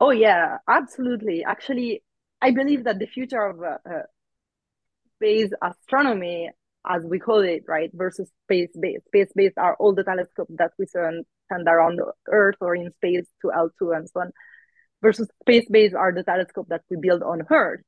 Oh 0.00 0.10
yeah, 0.10 0.58
absolutely. 0.68 1.44
Actually, 1.44 2.02
I 2.40 2.52
believe 2.52 2.84
that 2.84 2.98
the 2.98 3.06
future 3.06 3.44
of 3.44 3.60
uh, 3.60 3.78
uh, 3.88 4.02
space 5.16 5.50
astronomy, 5.60 6.50
as 6.88 7.02
we 7.04 7.18
call 7.18 7.40
it, 7.40 7.64
right, 7.66 7.90
versus 7.92 8.30
space 8.44 8.70
based. 8.80 9.04
Space 9.06 9.32
based 9.34 9.58
are 9.58 9.76
all 9.80 9.94
the 9.94 10.04
telescopes 10.04 10.52
that 10.58 10.70
we 10.78 10.86
send, 10.86 11.24
send 11.52 11.66
around 11.66 11.98
the 11.98 12.12
Earth 12.28 12.56
or 12.60 12.76
in 12.76 12.92
space 12.92 13.26
to 13.42 13.48
L2 13.48 13.96
and 13.96 14.08
so 14.08 14.20
on. 14.20 14.32
Versus 15.02 15.28
space 15.42 15.66
based 15.68 15.94
are 15.94 16.12
the 16.12 16.22
telescopes 16.22 16.68
that 16.68 16.82
we 16.88 16.96
build 17.00 17.22
on 17.22 17.42
Earth. 17.50 17.80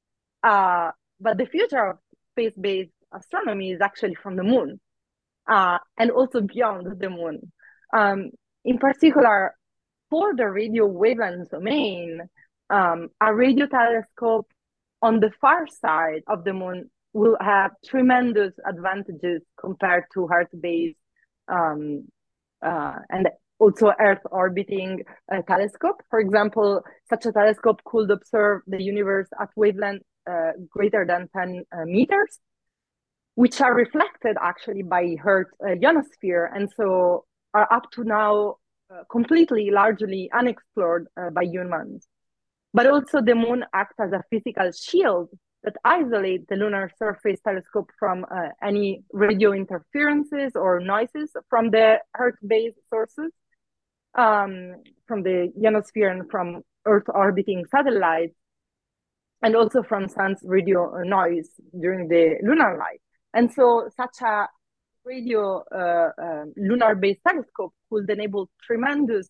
Uh, 0.43 0.91
but 1.21 1.39
the 1.39 1.47
future 1.47 1.91
of 1.91 1.99
space 2.33 2.53
based 2.61 2.91
astronomy 3.15 3.71
is 3.71 3.81
actually 3.81 4.17
from 4.17 4.35
the 4.35 4.43
moon 4.43 4.81
uh, 5.49 5.79
and 5.99 6.11
also 6.11 6.41
beyond 6.41 7.01
the 7.01 7.11
moon. 7.11 7.53
Um, 7.93 8.31
in 8.65 8.79
particular, 8.79 9.55
for 10.11 10.35
the 10.35 10.49
radio 10.49 10.87
wavelength 10.87 11.51
domain, 11.51 12.21
um, 12.71 13.09
a 13.21 13.35
radio 13.35 13.67
telescope 13.67 14.49
on 15.03 15.21
the 15.21 15.31
far 15.41 15.67
side 15.67 16.23
of 16.27 16.45
the 16.45 16.53
moon 16.53 16.91
will 17.13 17.37
have 17.41 17.71
tremendous 17.85 18.53
advantages 18.69 19.43
compared 19.59 20.05
to 20.13 20.29
Earth-based 20.33 20.99
um, 21.49 22.07
uh, 22.63 22.97
and 23.09 23.29
also 23.59 23.93
Earth 23.99 24.21
orbiting 24.31 25.03
uh, 25.33 25.43
telescope. 25.43 26.03
For 26.11 26.21
example, 26.21 26.83
such 27.09 27.27
a 27.27 27.33
telescope 27.33 27.81
could 27.85 28.11
observe 28.11 28.63
the 28.67 28.83
universe 28.83 29.29
at 29.41 29.49
wavelength 29.57 30.03
uh, 30.31 30.53
greater 30.69 31.07
than 31.07 31.29
10 31.35 31.65
uh, 31.73 31.85
meters, 31.85 32.39
which 33.37 33.61
are 33.61 33.75
reflected 33.75 34.37
actually 34.41 34.83
by 34.83 35.17
Earth 35.25 35.53
uh, 35.63 35.77
ionosphere, 35.83 36.51
and 36.55 36.69
so 36.77 37.25
are 37.55 37.69
up 37.73 37.91
to 37.93 38.05
now 38.05 38.57
uh, 38.91 39.05
completely, 39.11 39.71
largely 39.71 40.31
unexplored 40.33 41.07
uh, 41.17 41.31
by 41.31 41.45
humans. 41.45 42.09
But 42.75 42.87
also, 42.87 43.23
the 43.23 43.35
moon 43.35 43.65
acts 43.73 43.99
as 44.01 44.13
a 44.13 44.23
physical 44.31 44.71
shield 44.73 45.29
that 45.65 45.77
isolates 45.85 46.47
the 46.49 46.57
lunar 46.57 46.91
surface 46.99 47.41
telescope 47.43 47.91
from 47.99 48.25
uh, 48.31 48.51
any 48.63 49.03
radio 49.13 49.53
interferences 49.53 50.53
or 50.55 50.81
noises 50.81 51.31
from 51.51 51.71
the 51.71 51.99
Earth-based 52.19 52.79
sources, 52.89 53.33
um, 54.17 54.77
from 55.09 55.23
the 55.23 55.53
ionosphere 55.63 56.11
and 56.11 56.31
from 56.31 56.63
Earth 56.87 57.09
orbiting 57.09 57.65
satellites. 57.71 58.37
and 59.43 59.55
also 59.55 59.83
from 59.83 60.09
sun's 60.09 60.41
radio 60.45 61.03
noise 61.05 61.51
during 61.81 62.09
the 62.09 62.37
lunar 62.43 62.77
light. 62.79 63.01
And 63.37 63.53
so 63.53 63.91
such 63.95 64.23
a 64.23 64.49
radio 65.05 65.63
uh, 65.71 66.11
uh, 66.19 66.45
lunar-based 66.57 67.21
telescope 67.29 67.75
could 67.91 68.09
enable 68.09 68.49
tremendous 68.67 69.29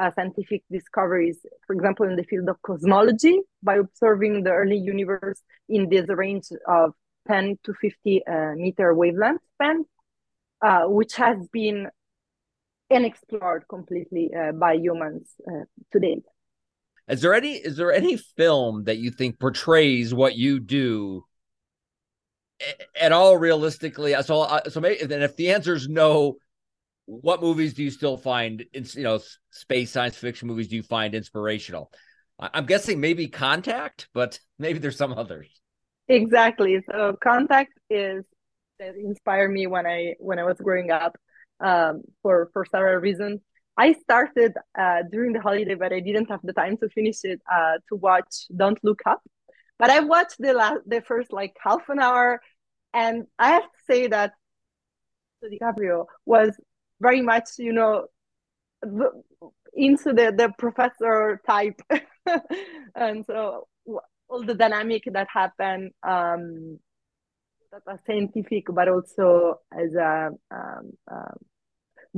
uh, 0.00 0.12
scientific 0.14 0.62
discoveries, 0.70 1.40
for 1.66 1.74
example, 1.74 2.06
in 2.06 2.14
the 2.14 2.22
field 2.22 2.48
of 2.48 2.62
cosmology, 2.62 3.40
by 3.60 3.78
observing 3.78 4.44
the 4.44 4.50
early 4.50 4.78
universe 4.78 5.42
in 5.68 5.88
this 5.88 6.06
range 6.08 6.46
of 6.68 6.92
10 7.26 7.58
to 7.64 7.74
50 7.80 8.22
uh, 8.24 8.52
meter 8.54 8.94
wavelength 8.94 9.42
band, 9.58 9.86
uh, 10.62 10.84
which 10.84 11.16
has 11.16 11.48
been 11.52 11.88
unexplored 12.92 13.64
completely 13.68 14.30
uh, 14.32 14.52
by 14.52 14.74
humans 14.74 15.34
to 15.92 15.98
date. 15.98 16.22
Is 17.08 17.22
there 17.22 17.34
any 17.34 17.54
is 17.54 17.76
there 17.76 17.92
any 17.92 18.18
film 18.36 18.84
that 18.84 18.98
you 18.98 19.10
think 19.10 19.40
portrays 19.40 20.14
what 20.14 20.36
you 20.36 20.60
do 20.60 21.24
at 22.98 23.12
all 23.12 23.36
realistically? 23.36 24.14
So 24.22 24.42
uh, 24.42 24.68
so 24.68 24.80
maybe 24.80 25.04
then 25.04 25.22
if 25.22 25.36
the 25.36 25.50
answer 25.50 25.74
is 25.74 25.88
no, 25.88 26.36
what 27.06 27.40
movies 27.42 27.74
do 27.74 27.82
you 27.82 27.90
still 27.90 28.16
find 28.16 28.64
you 28.72 29.02
know 29.02 29.20
space 29.50 29.90
science 29.90 30.16
fiction 30.16 30.48
movies 30.48 30.68
do 30.68 30.76
you 30.76 30.82
find 30.82 31.14
inspirational? 31.14 31.90
I'm 32.38 32.66
guessing 32.66 33.00
maybe 33.00 33.28
Contact, 33.28 34.08
but 34.14 34.38
maybe 34.58 34.78
there's 34.78 34.96
some 34.96 35.12
others. 35.12 35.48
Exactly. 36.08 36.82
So 36.90 37.16
Contact 37.22 37.72
is 37.90 38.24
that 38.78 38.94
inspired 38.94 39.50
me 39.50 39.66
when 39.66 39.86
I 39.86 40.14
when 40.18 40.38
I 40.38 40.44
was 40.44 40.56
growing 40.58 40.90
up 40.90 41.16
um, 41.60 42.02
for 42.22 42.50
for 42.52 42.64
several 42.64 42.96
reasons. 42.96 43.40
I 43.76 43.92
started 43.92 44.54
uh, 44.76 45.02
during 45.10 45.32
the 45.32 45.40
holiday, 45.40 45.74
but 45.74 45.92
I 45.92 46.00
didn't 46.00 46.30
have 46.30 46.40
the 46.42 46.52
time 46.52 46.76
to 46.78 46.88
finish 46.88 47.18
it 47.22 47.40
uh, 47.50 47.74
to 47.88 47.96
watch 47.96 48.46
Don't 48.56 48.78
Look 48.82 49.00
Up. 49.06 49.22
But 49.78 49.90
I 49.90 50.00
watched 50.00 50.36
the 50.38 50.52
last, 50.52 50.80
the 50.86 51.00
first 51.00 51.32
like 51.32 51.56
half 51.62 51.88
an 51.88 51.98
hour, 52.00 52.40
and 52.92 53.26
I 53.38 53.50
have 53.50 53.62
to 53.62 53.78
say 53.86 54.06
that 54.08 54.32
DiCaprio 55.44 56.06
was 56.26 56.50
very 57.00 57.22
much, 57.22 57.50
you 57.58 57.72
know, 57.72 58.06
into 59.72 60.12
the 60.12 60.32
the 60.36 60.52
professor 60.58 61.40
type, 61.46 61.80
and 62.94 63.24
so 63.26 63.68
all 64.28 64.44
the 64.44 64.54
dynamic 64.54 65.04
that 65.12 65.28
happened 65.32 65.92
um, 66.02 66.78
that 67.72 67.82
was 67.86 67.98
scientific, 68.06 68.64
but 68.68 68.88
also 68.88 69.60
as 69.72 69.94
a 69.94 70.30
um, 70.50 70.92
um, 71.10 71.36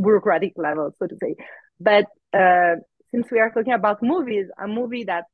bureaucratic 0.01 0.53
level, 0.57 0.95
so 0.99 1.07
to 1.07 1.17
say. 1.21 1.35
But 1.79 2.07
uh, 2.33 2.77
since 3.11 3.31
we 3.31 3.41
are 3.41 3.51
talking 3.51 3.73
about 3.73 4.03
movies, 4.03 4.47
a 4.63 4.67
movie 4.67 5.05
that 5.05 5.25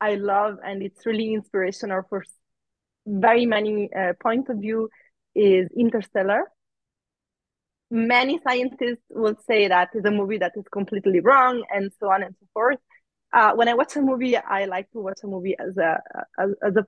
I 0.00 0.14
love 0.16 0.58
and 0.64 0.82
it's 0.82 1.06
really 1.06 1.32
inspirational 1.34 2.02
for 2.08 2.24
very 3.06 3.46
many 3.46 3.88
uh, 3.94 4.12
points 4.20 4.50
of 4.50 4.58
view 4.58 4.90
is 5.34 5.68
Interstellar. 5.76 6.44
Many 7.90 8.40
scientists 8.42 9.04
will 9.10 9.36
say 9.46 9.68
that 9.68 9.90
is 9.94 10.04
a 10.04 10.10
movie 10.10 10.38
that 10.38 10.52
is 10.56 10.64
completely 10.72 11.20
wrong 11.20 11.64
and 11.72 11.90
so 12.00 12.10
on 12.10 12.22
and 12.22 12.34
so 12.40 12.46
forth. 12.52 12.78
Uh, 13.32 13.52
when 13.54 13.68
I 13.68 13.74
watch 13.74 13.96
a 13.96 14.02
movie, 14.02 14.36
I 14.36 14.64
like 14.64 14.90
to 14.92 15.00
watch 15.00 15.20
a 15.22 15.26
movie 15.26 15.56
as 15.58 15.76
a 15.76 16.00
as, 16.38 16.50
as 16.62 16.76
a 16.76 16.86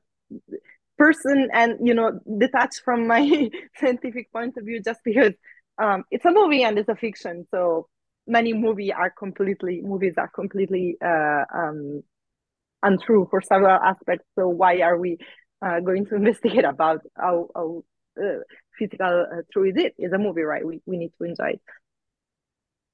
person 0.97 1.49
and 1.53 1.79
you 1.87 1.95
know 1.95 2.19
detached 2.39 2.83
from 2.85 3.07
my 3.07 3.49
scientific 3.81 4.33
point 4.33 4.57
of 4.57 4.65
view, 4.65 4.83
just 4.83 5.01
because 5.05 5.33
um, 5.81 6.05
it's 6.11 6.25
a 6.25 6.33
movie 6.33 6.65
and 6.65 6.79
it's 6.79 6.89
a 6.89 6.97
fiction. 6.97 7.47
So 7.51 7.89
many 8.27 8.53
movie 8.53 8.93
are 8.93 9.11
completely 9.11 9.81
movies 9.83 10.15
are 10.19 10.29
completely 10.29 10.97
uh, 11.05 11.45
um, 11.55 12.03
untrue 12.83 13.27
for 13.31 13.41
several 13.41 13.79
aspects. 13.79 14.25
So 14.39 14.49
why 14.49 14.81
are 14.81 14.99
we 14.99 15.19
uh, 15.65 15.81
going 15.81 16.07
to 16.07 16.15
investigate 16.17 16.65
about 16.65 17.01
how, 17.17 17.49
how 17.55 17.83
uh, 18.21 18.39
physical 18.79 19.27
uh, 19.33 19.43
true 19.53 19.71
is 19.71 19.77
it? 19.77 19.95
Is 19.99 20.13
a 20.13 20.19
movie, 20.19 20.43
right? 20.43 20.67
We 20.67 20.81
we 20.87 20.97
need 20.97 21.13
to 21.19 21.25
enjoy 21.25 21.51
it. 21.55 21.61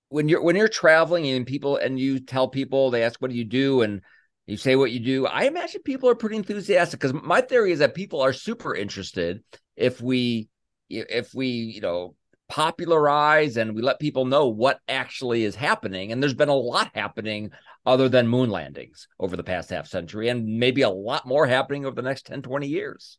When 0.09 0.29
you're 0.29 0.43
when 0.43 0.57
you're 0.57 0.69
traveling 0.69 1.27
and 1.29 1.47
people 1.47 1.77
and 1.77 1.99
you 1.99 2.21
tell 2.21 2.49
people 2.49 2.91
they 2.91 3.03
ask 3.03 3.21
what 3.21 3.31
do 3.31 3.37
you 3.37 3.45
do 3.45 3.83
and 3.83 4.01
you 4.47 4.57
say 4.57 4.77
what 4.77 4.91
you 4.93 5.01
do, 5.01 5.27
I 5.27 5.45
imagine 5.45 5.83
people 5.83 6.09
are 6.11 6.15
pretty 6.15 6.37
enthusiastic 6.37 7.01
because 7.01 7.15
my 7.15 7.41
theory 7.41 7.73
is 7.73 7.79
that 7.79 7.95
people 7.95 8.21
are 8.21 8.33
super 8.33 8.75
interested 8.75 9.43
if 9.77 10.01
we 10.01 10.49
if 10.91 11.35
we 11.35 11.49
you 11.49 11.81
know 11.81 12.15
popularize 12.49 13.57
and 13.57 13.75
we 13.75 13.83
let 13.83 13.99
people 13.99 14.25
know 14.25 14.49
what 14.49 14.81
actually 14.89 15.45
is 15.45 15.55
happening. 15.55 16.13
And 16.13 16.23
there's 16.23 16.35
been 16.35 16.49
a 16.49 16.55
lot 16.55 16.91
happening 16.95 17.51
other 17.87 18.09
than 18.09 18.29
moon 18.29 18.51
landings 18.51 19.09
over 19.21 19.37
the 19.37 19.45
past 19.45 19.71
half 19.71 19.87
century, 19.87 20.29
and 20.29 20.59
maybe 20.59 20.83
a 20.83 20.91
lot 20.91 21.27
more 21.27 21.47
happening 21.47 21.85
over 21.85 21.95
the 21.95 22.03
next 22.03 22.27
10, 22.27 22.43
20 22.43 22.67
years. 22.67 23.19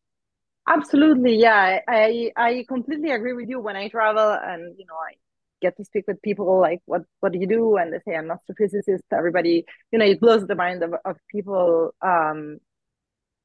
Absolutely. 0.68 1.36
Yeah. 1.36 1.80
I, 1.88 2.32
I 2.36 2.66
completely 2.68 3.12
agree 3.12 3.34
with 3.34 3.50
you 3.50 3.60
when 3.60 3.76
I 3.76 3.88
travel 3.88 4.32
and, 4.32 4.76
you 4.78 4.86
know, 4.88 4.96
I 4.96 5.14
get 5.62 5.78
to 5.78 5.86
speak 5.86 6.06
with 6.08 6.22
people 6.24 6.60
like, 6.60 6.82
what, 6.86 7.04
what 7.20 7.32
do 7.32 7.40
you 7.40 7.48
do? 7.48 7.78
And 7.78 7.94
they 7.94 8.00
say, 8.00 8.16
I'm 8.18 8.32
an 8.32 8.38
astrophysicist. 8.38 9.02
Everybody, 9.12 9.66
you 9.92 10.00
know, 10.00 10.06
it 10.06 10.20
blows 10.20 10.48
the 10.48 10.56
mind 10.56 10.82
of, 10.84 10.96
of 11.06 11.18
people. 11.32 11.94
Um, 12.02 12.58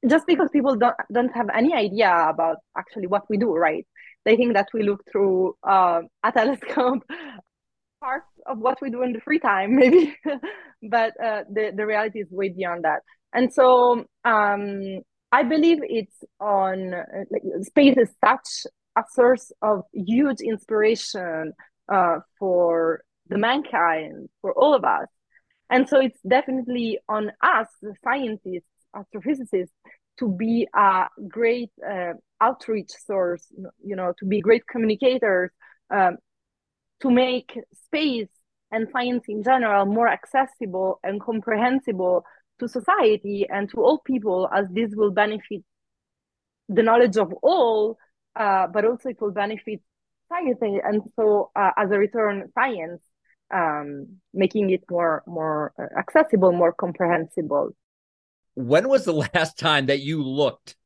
just 0.08 0.26
because 0.26 0.48
people 0.50 0.76
don't 0.76 0.96
don't 1.12 1.34
have 1.34 1.48
any 1.54 1.74
idea 1.74 2.10
about 2.28 2.56
actually 2.76 3.06
what 3.06 3.28
we 3.28 3.36
do, 3.36 3.52
right? 3.52 3.86
They 4.24 4.36
think 4.36 4.54
that 4.54 4.68
we 4.74 4.82
look 4.82 5.02
through 5.10 5.56
uh, 5.66 6.02
a 6.22 6.32
telescope, 6.32 7.02
part 8.00 8.24
of 8.46 8.58
what 8.58 8.80
we 8.80 8.90
do 8.90 9.02
in 9.02 9.12
the 9.12 9.20
free 9.20 9.38
time, 9.38 9.76
maybe, 9.76 10.14
but 10.90 11.12
uh, 11.22 11.44
the 11.50 11.72
the 11.74 11.86
reality 11.86 12.20
is 12.20 12.28
way 12.30 12.48
beyond 12.50 12.84
that. 12.84 13.02
And 13.32 13.52
so 13.52 14.04
um, 14.24 15.00
I 15.32 15.42
believe 15.44 15.78
it's 15.82 16.24
on 16.40 16.90
like, 17.30 17.42
space 17.62 17.96
is 17.96 18.10
such 18.24 18.66
a 18.96 19.04
source 19.12 19.52
of 19.62 19.82
huge 19.92 20.40
inspiration 20.40 21.52
uh, 21.90 22.18
for 22.38 23.02
the 23.28 23.38
mankind, 23.38 24.28
for 24.40 24.52
all 24.52 24.74
of 24.74 24.84
us. 24.84 25.06
And 25.70 25.88
so 25.88 26.00
it's 26.00 26.18
definitely 26.28 26.98
on 27.08 27.30
us, 27.42 27.68
the 27.80 27.94
scientists, 28.02 28.66
astrophysicists, 28.94 29.70
to 30.18 30.28
be 30.28 30.66
a 30.74 31.06
great 31.28 31.70
uh, 31.88 32.14
outreach 32.40 32.90
source, 33.06 33.46
you 33.84 33.96
know, 33.96 34.12
to 34.18 34.26
be 34.26 34.40
great 34.40 34.66
communicators, 34.66 35.50
um, 35.90 36.16
to 37.00 37.10
make 37.10 37.58
space 37.86 38.28
and 38.72 38.88
science 38.92 39.24
in 39.28 39.42
general 39.42 39.86
more 39.86 40.08
accessible 40.08 41.00
and 41.02 41.20
comprehensible 41.20 42.24
to 42.58 42.68
society 42.68 43.46
and 43.48 43.70
to 43.70 43.78
all 43.82 43.98
people, 43.98 44.48
as 44.54 44.66
this 44.70 44.90
will 44.94 45.10
benefit 45.10 45.62
the 46.68 46.82
knowledge 46.82 47.16
of 47.16 47.32
all, 47.42 47.98
uh, 48.36 48.66
but 48.68 48.84
also 48.84 49.08
it 49.08 49.20
will 49.20 49.32
benefit 49.32 49.80
society. 50.28 50.78
And 50.82 51.02
so, 51.16 51.50
uh, 51.56 51.70
as 51.76 51.90
a 51.90 51.98
return, 51.98 52.50
science, 52.54 53.02
um, 53.52 54.20
making 54.32 54.70
it 54.70 54.84
more 54.88 55.22
more 55.26 55.72
uh, 55.78 55.98
accessible, 55.98 56.52
more 56.52 56.72
comprehensible. 56.72 57.70
When 58.54 58.88
was 58.88 59.04
the 59.04 59.12
last 59.34 59.58
time 59.58 59.86
that 59.86 60.00
you 60.00 60.22
looked 60.22 60.76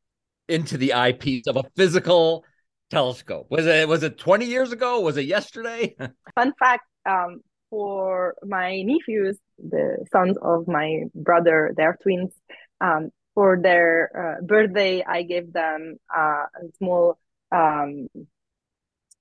into 0.49 0.77
the 0.77 0.95
eyepiece 0.95 1.47
of 1.47 1.57
a 1.57 1.65
physical 1.77 2.45
telescope? 2.91 3.47
Was 3.51 3.67
it 3.67 3.89
was 3.89 4.03
it 4.03 4.19
20 4.19 4.47
years 4.47 4.73
ago? 4.73 5.01
Was 5.01 5.17
it 5.17 5.27
yesterday? 5.27 5.97
Fun 6.35 6.53
fact, 6.59 6.85
um, 7.09 7.41
for 7.71 8.35
my 8.45 8.83
nephews, 8.83 9.39
the 9.59 10.05
sons 10.13 10.37
of 10.43 10.69
my 10.69 11.05
brother, 11.15 11.73
they're 11.77 11.99
twins. 12.03 12.33
Um, 12.81 13.11
for 13.35 13.59
their 13.61 14.39
uh, 14.39 14.45
birthday, 14.45 15.03
I 15.05 15.23
gave 15.23 15.53
them 15.53 15.97
uh, 16.17 16.45
a 16.55 16.73
small, 16.79 17.19
um, 17.51 18.07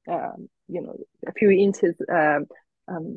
uh, 0.07 0.33
you 0.67 0.81
know, 0.81 0.95
a 1.27 1.33
few 1.33 1.49
inches 1.49 1.95
um, 2.11 2.45
um, 2.87 3.15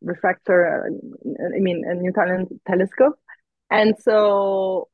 refractor. 0.00 0.88
I 1.26 1.58
mean, 1.58 1.84
a 1.86 1.94
Newtonian 1.94 2.60
telescope. 2.66 3.18
And 3.70 3.94
so 4.00 4.88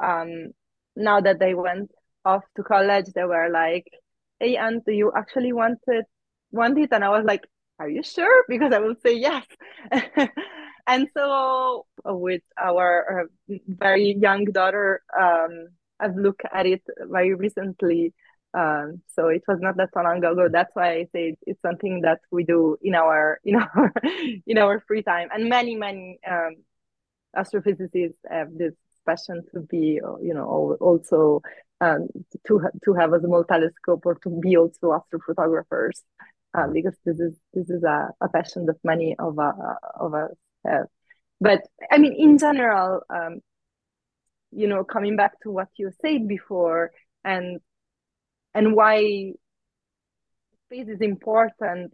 now 0.96 1.20
that 1.20 1.38
they 1.38 1.54
went 1.54 1.92
off 2.28 2.44
to 2.56 2.62
college, 2.62 3.08
they 3.14 3.24
were 3.24 3.48
like, 3.50 3.86
"Hey, 4.40 4.56
Aunt, 4.56 4.84
do 4.86 4.92
you 4.92 5.08
actually 5.20 5.52
want 5.52 5.80
it? 5.86 6.06
Want 6.52 6.78
it?" 6.78 6.90
And 6.92 7.04
I 7.04 7.10
was 7.16 7.24
like, 7.32 7.44
"Are 7.80 7.88
you 7.96 8.02
sure?" 8.02 8.44
Because 8.52 8.72
I 8.72 8.80
will 8.84 8.98
say 9.04 9.14
yes. 9.28 9.46
and 10.92 11.08
so, 11.16 11.86
with 12.04 12.42
our 12.68 12.92
uh, 13.20 13.56
very 13.66 14.14
young 14.26 14.44
daughter, 14.58 15.02
um, 15.24 15.52
I've 16.00 16.16
looked 16.16 16.42
at 16.52 16.66
it 16.66 16.82
very 17.16 17.34
recently. 17.34 18.14
Um, 18.54 19.02
so 19.14 19.28
it 19.28 19.42
was 19.46 19.58
not 19.60 19.76
that 19.76 19.90
so 19.92 20.00
long 20.02 20.18
ago. 20.18 20.48
That's 20.50 20.74
why 20.74 20.88
I 21.00 21.04
say 21.12 21.36
it's 21.46 21.60
something 21.60 22.02
that 22.02 22.20
we 22.30 22.44
do 22.44 22.78
in 22.82 22.94
our, 22.94 23.40
in 23.44 23.56
our, 23.56 23.92
in 24.46 24.58
our 24.58 24.80
free 24.86 25.02
time. 25.02 25.28
And 25.32 25.48
many, 25.48 25.74
many 25.76 26.18
um, 26.26 26.56
astrophysicists 27.36 28.22
have 28.30 28.48
this 28.56 28.74
passion 29.06 29.42
to 29.52 29.60
be, 29.60 30.00
you 30.22 30.34
know, 30.34 30.76
also 30.80 31.42
um, 31.80 32.08
to 32.46 32.60
to 32.84 32.94
have 32.94 33.12
a 33.12 33.20
small 33.20 33.44
telescope 33.44 34.02
or 34.04 34.16
to 34.16 34.40
be 34.40 34.56
also 34.56 34.98
astrophotographers, 34.98 36.02
um, 36.54 36.72
because 36.72 36.96
this 37.04 37.18
is 37.20 37.34
this 37.54 37.70
is 37.70 37.82
a, 37.84 38.10
a 38.20 38.28
passion 38.28 38.66
that 38.66 38.76
many 38.84 39.14
of 39.18 39.38
uh, 39.38 39.52
of 39.98 40.14
us 40.14 40.32
have. 40.66 40.86
But 41.40 41.62
I 41.90 41.98
mean, 41.98 42.14
in 42.14 42.38
general, 42.38 43.02
um, 43.10 43.40
you 44.50 44.66
know, 44.66 44.84
coming 44.84 45.16
back 45.16 45.40
to 45.42 45.50
what 45.50 45.68
you 45.76 45.90
said 46.00 46.26
before 46.26 46.90
and 47.24 47.60
and 48.54 48.74
why 48.74 49.32
space 50.66 50.88
is 50.88 51.00
important 51.00 51.92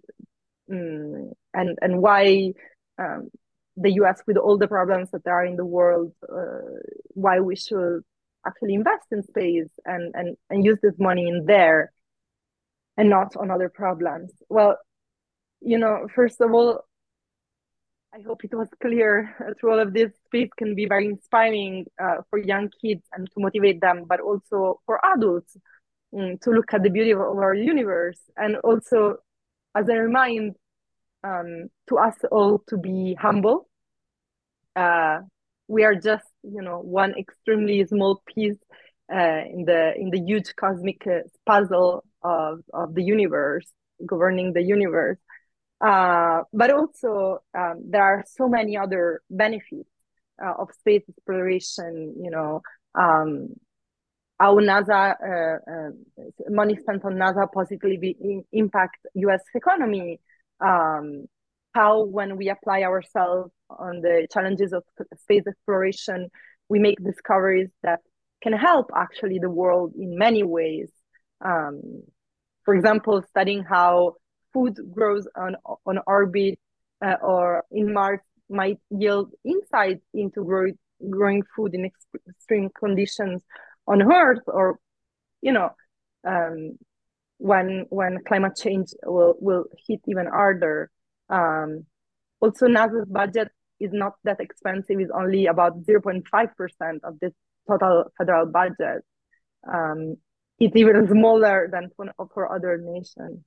um, 0.71 1.33
and 1.53 1.79
and 1.83 2.01
why 2.01 2.53
um, 2.99 3.29
the 3.77 3.93
US, 3.95 4.23
with 4.27 4.37
all 4.37 4.57
the 4.57 4.69
problems 4.69 5.11
that 5.11 5.25
there 5.25 5.35
are 5.35 5.45
in 5.45 5.57
the 5.57 5.65
world, 5.65 6.13
uh, 6.23 6.79
why 7.09 7.41
we 7.41 7.57
should 7.57 8.03
actually 8.47 8.75
invest 8.75 9.07
in 9.11 9.23
space 9.23 9.71
and, 9.85 10.15
and, 10.15 10.37
and 10.51 10.65
use 10.65 10.79
this 10.83 10.99
money 10.99 11.29
in 11.29 11.45
there 11.47 11.93
and 12.97 13.11
not 13.11 13.37
on 13.37 13.51
other 13.51 13.69
problems. 13.69 14.31
Well, 14.49 14.79
you 15.61 15.79
know, 15.79 16.07
first 16.15 16.41
of 16.41 16.53
all, 16.53 16.85
I 18.15 18.21
hope 18.21 18.45
it 18.45 18.55
was 18.55 18.69
clear 18.81 19.35
through 19.59 19.73
all 19.73 19.81
of 19.81 19.93
this. 19.93 20.13
Space 20.27 20.51
can 20.57 20.75
be 20.75 20.87
very 20.87 21.07
inspiring 21.07 21.87
uh, 22.01 22.19
for 22.31 22.39
young 22.39 22.71
kids 22.81 23.03
and 23.13 23.27
to 23.27 23.41
motivate 23.41 23.81
them, 23.81 24.05
but 24.07 24.21
also 24.21 24.81
for 24.87 25.01
adults 25.15 25.57
um, 26.17 26.39
to 26.43 26.51
look 26.51 26.73
at 26.73 26.83
the 26.83 26.91
beauty 26.91 27.13
of 27.13 27.19
our 27.19 27.55
universe 27.55 28.21
and 28.37 28.57
also 28.57 29.17
as 29.75 29.89
a 29.89 29.95
reminder 29.95 30.55
um, 31.25 31.69
to 31.89 31.99
us 31.99 32.15
all 32.31 32.63
to 32.69 32.77
be 32.77 33.17
humble. 33.21 33.69
Uh, 34.77 35.21
we 35.67 35.83
are 35.83 35.95
just, 35.95 36.27
you 36.45 36.63
know, 36.63 36.79
one 36.81 37.15
extremely 37.19 37.85
small 37.87 38.23
piece 38.27 38.59
uh, 39.13 39.43
in 39.51 39.65
the 39.67 39.95
in 39.97 40.11
the 40.11 40.21
huge 40.21 40.55
cosmic 40.57 41.07
uh, 41.07 41.21
puzzle 41.47 42.05
of 42.23 42.61
of 42.73 42.95
the 42.95 43.03
universe, 43.03 43.67
governing 44.07 44.53
the 44.53 44.63
universe. 44.63 45.19
Uh, 45.81 46.43
but 46.53 46.71
also, 46.71 47.39
um, 47.59 47.83
there 47.89 48.03
are 48.03 48.25
so 48.27 48.49
many 48.49 48.77
other 48.77 49.21
benefits 49.31 49.89
uh, 50.43 50.53
of 50.59 50.71
space 50.73 51.03
exploration. 51.09 52.15
You 52.21 52.31
know, 52.31 52.63
um, 52.95 53.49
how 54.39 54.57
NASA 54.57 55.15
uh, 55.15 55.91
money 56.49 56.77
spent 56.77 57.05
on 57.05 57.15
NASA 57.15 57.51
positively 57.53 58.17
impact 58.53 58.99
U.S. 59.15 59.43
economy 59.55 60.21
um, 60.61 61.27
how 61.75 62.05
when 62.05 62.37
we 62.37 62.49
apply 62.49 62.83
ourselves 62.83 63.51
on 63.79 64.01
the 64.01 64.27
challenges 64.33 64.73
of 64.73 64.83
space 65.23 65.45
exploration, 65.47 66.31
we 66.69 66.79
make 66.79 67.03
discoveries 67.03 67.71
that 67.83 68.01
can 68.43 68.53
help 68.53 68.91
actually 68.95 69.39
the 69.39 69.51
world 69.51 69.93
in 69.97 70.19
many 70.19 70.43
ways. 70.43 70.91
Um, 71.45 72.03
for 72.65 72.75
example, 72.75 73.23
studying 73.29 73.63
how 73.65 74.15
food 74.53 74.79
grows 74.93 75.27
on 75.37 75.57
on 75.85 75.99
orbit 76.07 76.59
uh, 77.05 77.17
or 77.23 77.65
in 77.71 77.93
Mars 77.93 78.21
might 78.49 78.79
yield 78.91 79.33
insights 79.45 80.05
into 80.15 80.45
grow, 80.45 80.71
growing 81.11 81.43
food 81.55 81.75
in 81.75 81.91
extreme 82.29 82.71
conditions 82.79 83.43
on 83.87 84.03
Earth, 84.03 84.43
or 84.47 84.79
you 85.43 85.53
know, 85.53 85.71
um, 86.27 86.79
when 87.39 87.87
when 87.91 88.23
climate 88.25 88.57
change 88.57 88.89
will 89.05 89.35
will 89.41 89.67
hit 89.87 90.01
even 90.07 90.27
harder. 90.27 90.91
Um, 91.29 91.87
also, 92.41 92.67
NASA's 92.67 93.09
budget 93.09 93.49
is 93.81 93.91
not 93.93 94.15
that 94.25 94.41
expensive; 94.41 95.01
it's 95.01 95.11
only 95.15 95.47
about 95.47 95.85
zero 95.85 96.01
point 96.01 96.27
five 96.29 96.57
percent 96.57 97.03
of 97.05 97.19
this 97.21 97.33
total 97.69 98.05
federal 98.19 98.47
budget. 98.47 99.03
Um, 99.71 100.17
it's 100.59 100.77
even 100.77 101.09
smaller 101.09 101.69
than 101.71 101.91
for, 101.97 102.07
for 102.33 102.53
other 102.53 102.79
nations. 102.79 103.41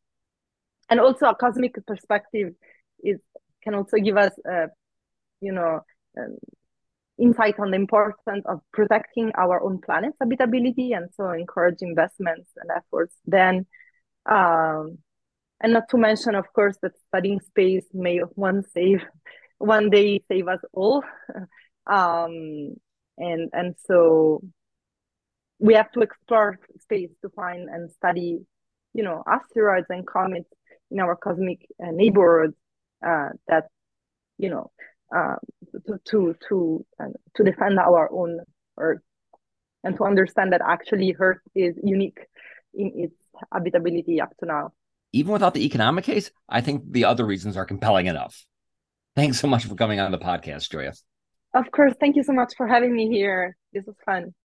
And 0.89 0.99
also, 0.99 1.27
a 1.27 1.35
cosmic 1.35 1.75
perspective 1.85 2.53
is 3.03 3.19
can 3.63 3.75
also 3.75 3.97
give 3.97 4.17
us, 4.17 4.31
uh, 4.49 4.67
you 5.41 5.51
know, 5.51 5.81
um, 6.17 6.37
insight 7.17 7.59
on 7.59 7.71
the 7.71 7.75
importance 7.75 8.43
of 8.45 8.61
protecting 8.71 9.31
our 9.35 9.61
own 9.61 9.79
planet's 9.79 10.17
habitability 10.21 10.93
and 10.93 11.09
so 11.15 11.29
encourage 11.31 11.81
investments 11.81 12.51
and 12.57 12.69
efforts 12.75 13.15
then 13.25 13.65
um, 14.29 14.97
and 15.59 15.73
not 15.73 15.89
to 15.89 15.97
mention 15.97 16.35
of 16.35 16.45
course 16.53 16.77
that 16.81 16.91
studying 17.07 17.39
space 17.39 17.85
may 17.93 18.17
one 18.35 18.63
save 18.73 19.03
one 19.57 19.89
day 19.89 20.21
save 20.27 20.47
us 20.47 20.59
all 20.73 21.03
um, 21.87 22.75
and 23.17 23.49
and 23.53 23.75
so 23.85 24.41
we 25.59 25.73
have 25.73 25.91
to 25.91 26.01
explore 26.01 26.59
space 26.79 27.09
to 27.21 27.29
find 27.29 27.69
and 27.69 27.91
study 27.91 28.39
you 28.93 29.03
know 29.03 29.23
asteroids 29.27 29.87
and 29.89 30.05
comets 30.05 30.49
in 30.91 30.99
our 30.99 31.15
cosmic 31.15 31.65
uh, 31.83 31.91
neighborhood 31.91 32.53
uh, 33.05 33.29
that 33.47 33.65
you 34.37 34.49
know 34.49 34.71
uh, 35.15 35.35
to 35.85 35.99
to 36.05 36.35
to, 36.47 36.85
uh, 36.99 37.05
to 37.35 37.43
defend 37.43 37.79
our 37.79 38.09
own 38.11 38.39
Earth 38.77 39.01
and 39.83 39.95
to 39.97 40.03
understand 40.03 40.53
that 40.53 40.61
actually 40.65 41.15
Earth 41.17 41.41
is 41.55 41.75
unique 41.83 42.19
in 42.73 42.91
its 42.95 43.15
habitability 43.51 44.21
up 44.21 44.35
to 44.39 44.45
now. 44.45 44.71
Even 45.13 45.31
without 45.31 45.53
the 45.53 45.65
economic 45.65 46.03
case, 46.03 46.31
I 46.49 46.61
think 46.61 46.83
the 46.91 47.05
other 47.05 47.25
reasons 47.25 47.57
are 47.57 47.65
compelling 47.65 48.07
enough. 48.07 48.45
Thanks 49.17 49.39
so 49.39 49.47
much 49.47 49.65
for 49.65 49.73
coming 49.73 49.99
on 49.99 50.11
the 50.11 50.19
podcast, 50.19 50.69
Gioia. 50.69 50.95
Of 51.55 51.71
course. 51.71 51.95
Thank 51.99 52.15
you 52.15 52.23
so 52.23 52.33
much 52.33 52.53
for 52.55 52.67
having 52.67 52.95
me 52.95 53.09
here. 53.09 53.57
This 53.73 53.83
was 53.87 53.95
fun. 54.05 54.35